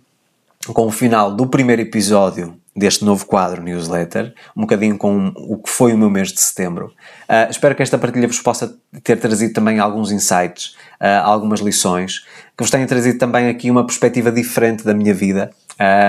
com 0.67 0.87
o 0.87 0.91
final 0.91 1.35
do 1.35 1.47
primeiro 1.47 1.83
episódio 1.83 2.57
deste 2.77 3.05
novo 3.05 3.25
quadro 3.25 3.63
newsletter, 3.63 4.35
um 4.55 4.63
bocadinho 4.63 4.99
com 4.99 5.33
o 5.35 5.57
que 5.57 5.71
foi 5.71 5.95
o 5.95 5.99
meu 5.99 6.11
mês 6.11 6.31
de 6.31 6.41
setembro. 6.41 6.93
Uh, 7.29 7.51
espero 7.51 7.75
que 7.75 7.83
esta 7.83 7.97
partilha 7.97 8.27
vos 8.27 8.41
possa 8.41 8.77
ter 9.03 9.17
trazido 9.17 9.55
também 9.55 9.79
alguns 9.79 10.13
insights, 10.13 10.77
uh, 11.01 11.23
algumas 11.25 11.61
lições, 11.61 12.27
que 12.57 12.63
vos 12.63 12.71
tenha 12.71 12.87
trazido 12.87 13.19
também 13.19 13.49
aqui 13.49 13.71
uma 13.71 13.87
perspectiva 13.87 14.31
diferente 14.31 14.85
da 14.85 14.93
minha 14.93 15.15
vida, 15.15 15.51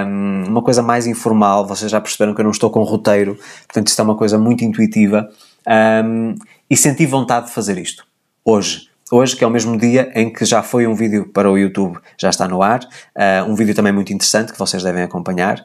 um, 0.05 0.43
uma 0.47 0.61
coisa 0.61 0.81
mais 0.81 1.07
informal. 1.07 1.65
Vocês 1.65 1.89
já 1.89 2.01
perceberam 2.01 2.33
que 2.33 2.41
eu 2.41 2.43
não 2.43 2.51
estou 2.51 2.69
com 2.69 2.83
roteiro, 2.83 3.37
portanto, 3.67 3.87
isto 3.87 4.01
é 4.01 4.03
uma 4.03 4.15
coisa 4.15 4.37
muito 4.37 4.63
intuitiva. 4.65 5.29
Um, 6.03 6.35
e 6.69 6.75
senti 6.75 7.05
vontade 7.05 7.47
de 7.47 7.53
fazer 7.53 7.77
isto. 7.77 8.05
Hoje. 8.43 8.87
Hoje, 9.09 9.37
que 9.37 9.43
é 9.43 9.47
o 9.47 9.49
mesmo 9.49 9.77
dia 9.77 10.11
em 10.13 10.31
que 10.31 10.43
já 10.43 10.61
foi 10.61 10.85
um 10.85 10.93
vídeo 10.93 11.29
para 11.31 11.49
o 11.49 11.57
YouTube, 11.57 11.97
já 12.19 12.29
está 12.29 12.45
no 12.45 12.61
ar, 12.61 12.81
uh, 12.83 13.49
um 13.49 13.55
vídeo 13.55 13.73
também 13.73 13.93
muito 13.93 14.11
interessante 14.11 14.51
que 14.51 14.59
vocês 14.59 14.83
devem 14.83 15.01
acompanhar. 15.01 15.63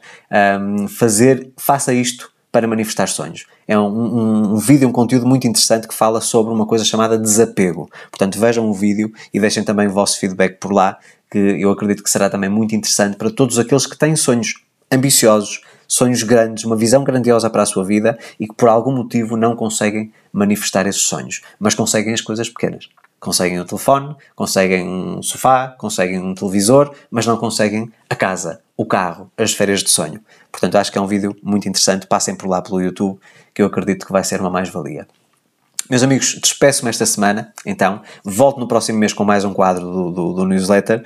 Um, 0.61 0.87
fazer, 0.87 1.51
faça 1.57 1.93
isto 1.93 2.31
para 2.53 2.67
manifestar 2.67 3.07
sonhos. 3.07 3.45
É 3.67 3.77
um, 3.77 3.87
um, 3.87 4.53
um, 4.53 4.57
vídeo, 4.57 4.87
um 4.87 4.91
conteúdo 4.93 5.25
muito 5.25 5.45
interessante 5.45 5.87
que 5.87 5.93
fala 5.93 6.21
sobre 6.21 6.53
uma 6.53 6.65
coisa 6.65 6.85
chamada 6.85 7.17
desapego. 7.17 7.89
Portanto, 8.09 8.39
vejam 8.39 8.69
o 8.69 8.73
vídeo 8.73 9.11
e 9.33 9.39
deixem 9.39 9.63
também 9.63 9.87
o 9.87 9.91
vosso 9.91 10.19
feedback 10.19 10.57
por 10.59 10.71
lá, 10.71 10.97
que 11.29 11.37
eu 11.37 11.71
acredito 11.71 12.03
que 12.03 12.09
será 12.09 12.29
também 12.29 12.49
muito 12.49 12.75
interessante 12.75 13.17
para 13.17 13.29
todos 13.29 13.59
aqueles 13.59 13.85
que 13.85 13.97
têm 13.97 14.15
sonhos 14.15 14.53
ambiciosos, 14.91 15.61
sonhos 15.93 16.23
grandes, 16.23 16.63
uma 16.63 16.75
visão 16.75 17.03
grandiosa 17.03 17.51
para 17.51 17.61
a 17.61 17.67
sua 17.67 17.83
vida 17.83 18.17
e 18.39 18.47
que 18.47 18.55
por 18.55 18.67
algum 18.67 18.91
motivo 18.91 19.37
não 19.37 19.55
conseguem 19.55 20.11
manifestar 20.31 20.87
esses 20.87 21.03
sonhos, 21.03 21.43
mas 21.59 21.75
conseguem 21.75 22.15
as 22.15 22.21
coisas 22.21 22.49
pequenas. 22.49 22.89
Conseguem 23.19 23.59
o 23.59 23.65
telefone, 23.65 24.15
conseguem 24.35 24.89
um 24.89 25.21
sofá, 25.21 25.67
conseguem 25.77 26.19
um 26.19 26.33
televisor, 26.33 26.95
mas 27.11 27.27
não 27.27 27.37
conseguem 27.37 27.91
a 28.09 28.15
casa, 28.15 28.59
o 28.75 28.87
carro, 28.87 29.31
as 29.37 29.53
férias 29.53 29.83
de 29.83 29.91
sonho. 29.91 30.19
Portanto, 30.51 30.77
acho 30.77 30.91
que 30.91 30.97
é 30.97 31.01
um 31.01 31.05
vídeo 31.05 31.35
muito 31.43 31.69
interessante. 31.69 32.07
Passem 32.07 32.35
por 32.35 32.49
lá 32.49 32.59
pelo 32.59 32.81
YouTube, 32.81 33.19
que 33.53 33.61
eu 33.61 33.67
acredito 33.67 34.05
que 34.07 34.11
vai 34.11 34.23
ser 34.23 34.41
uma 34.41 34.49
mais-valia. 34.49 35.07
Meus 35.89 36.01
amigos, 36.01 36.39
despeço-me 36.41 36.89
esta 36.89 37.05
semana, 37.05 37.53
então, 37.65 38.01
volto 38.23 38.57
no 38.57 38.67
próximo 38.67 38.97
mês 38.97 39.11
com 39.11 39.25
mais 39.25 39.43
um 39.43 39.53
quadro 39.53 39.83
do, 39.83 40.11
do, 40.11 40.33
do 40.33 40.45
newsletter, 40.45 41.03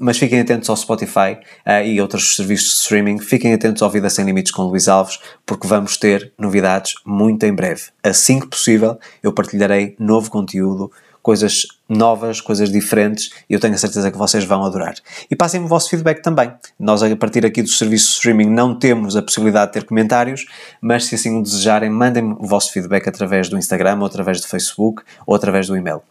mas 0.00 0.16
fiquem 0.16 0.40
atentos 0.40 0.70
ao 0.70 0.76
Spotify 0.76 1.38
uh, 1.66 1.84
e 1.84 2.00
outros 2.00 2.36
serviços 2.36 2.68
de 2.68 2.74
streaming, 2.82 3.18
fiquem 3.18 3.52
atentos 3.52 3.82
ao 3.82 3.90
Vida 3.90 4.08
Sem 4.08 4.24
Limites 4.24 4.52
com 4.52 4.62
Luís 4.62 4.86
Alves, 4.86 5.18
porque 5.44 5.66
vamos 5.66 5.96
ter 5.96 6.32
novidades 6.38 6.94
muito 7.04 7.44
em 7.44 7.52
breve. 7.52 7.82
Assim 8.02 8.38
que 8.38 8.46
possível, 8.46 8.96
eu 9.22 9.32
partilharei 9.32 9.96
novo 9.98 10.30
conteúdo 10.30 10.90
coisas 11.22 11.66
novas, 11.90 12.40
coisas 12.40 12.70
diferentes 12.70 13.30
eu 13.48 13.58
tenho 13.58 13.74
a 13.74 13.78
certeza 13.78 14.10
que 14.10 14.16
vocês 14.16 14.44
vão 14.44 14.64
adorar. 14.64 14.94
E 15.30 15.36
passem-me 15.36 15.66
o 15.66 15.68
vosso 15.68 15.90
feedback 15.90 16.22
também. 16.22 16.52
Nós, 16.78 17.02
a 17.02 17.16
partir 17.16 17.44
aqui 17.44 17.62
do 17.62 17.68
serviço 17.68 18.06
de 18.06 18.12
streaming, 18.12 18.48
não 18.48 18.78
temos 18.78 19.16
a 19.16 19.22
possibilidade 19.22 19.72
de 19.72 19.80
ter 19.80 19.84
comentários, 19.84 20.46
mas 20.80 21.06
se 21.06 21.16
assim 21.16 21.38
o 21.38 21.42
desejarem, 21.42 21.90
mandem-me 21.90 22.34
o 22.38 22.46
vosso 22.46 22.72
feedback 22.72 23.08
através 23.08 23.48
do 23.48 23.58
Instagram, 23.58 23.98
ou 23.98 24.06
através 24.06 24.40
do 24.40 24.46
Facebook, 24.46 25.02
ou 25.26 25.34
através 25.34 25.66
do 25.66 25.76
e-mail. 25.76 26.02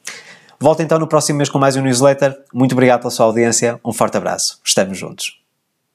Volto 0.60 0.82
então 0.82 1.00
no 1.00 1.08
próximo 1.08 1.38
mês 1.38 1.50
com 1.50 1.58
mais 1.58 1.78
um 1.78 1.82
newsletter. 1.82 2.38
Muito 2.54 2.74
obrigado 2.74 3.00
pela 3.00 3.12
sua 3.12 3.26
audiência. 3.26 3.80
Um 3.84 3.94
forte 3.94 4.18
abraço. 4.18 4.60
Estamos 4.66 4.98
juntos. 4.98 5.39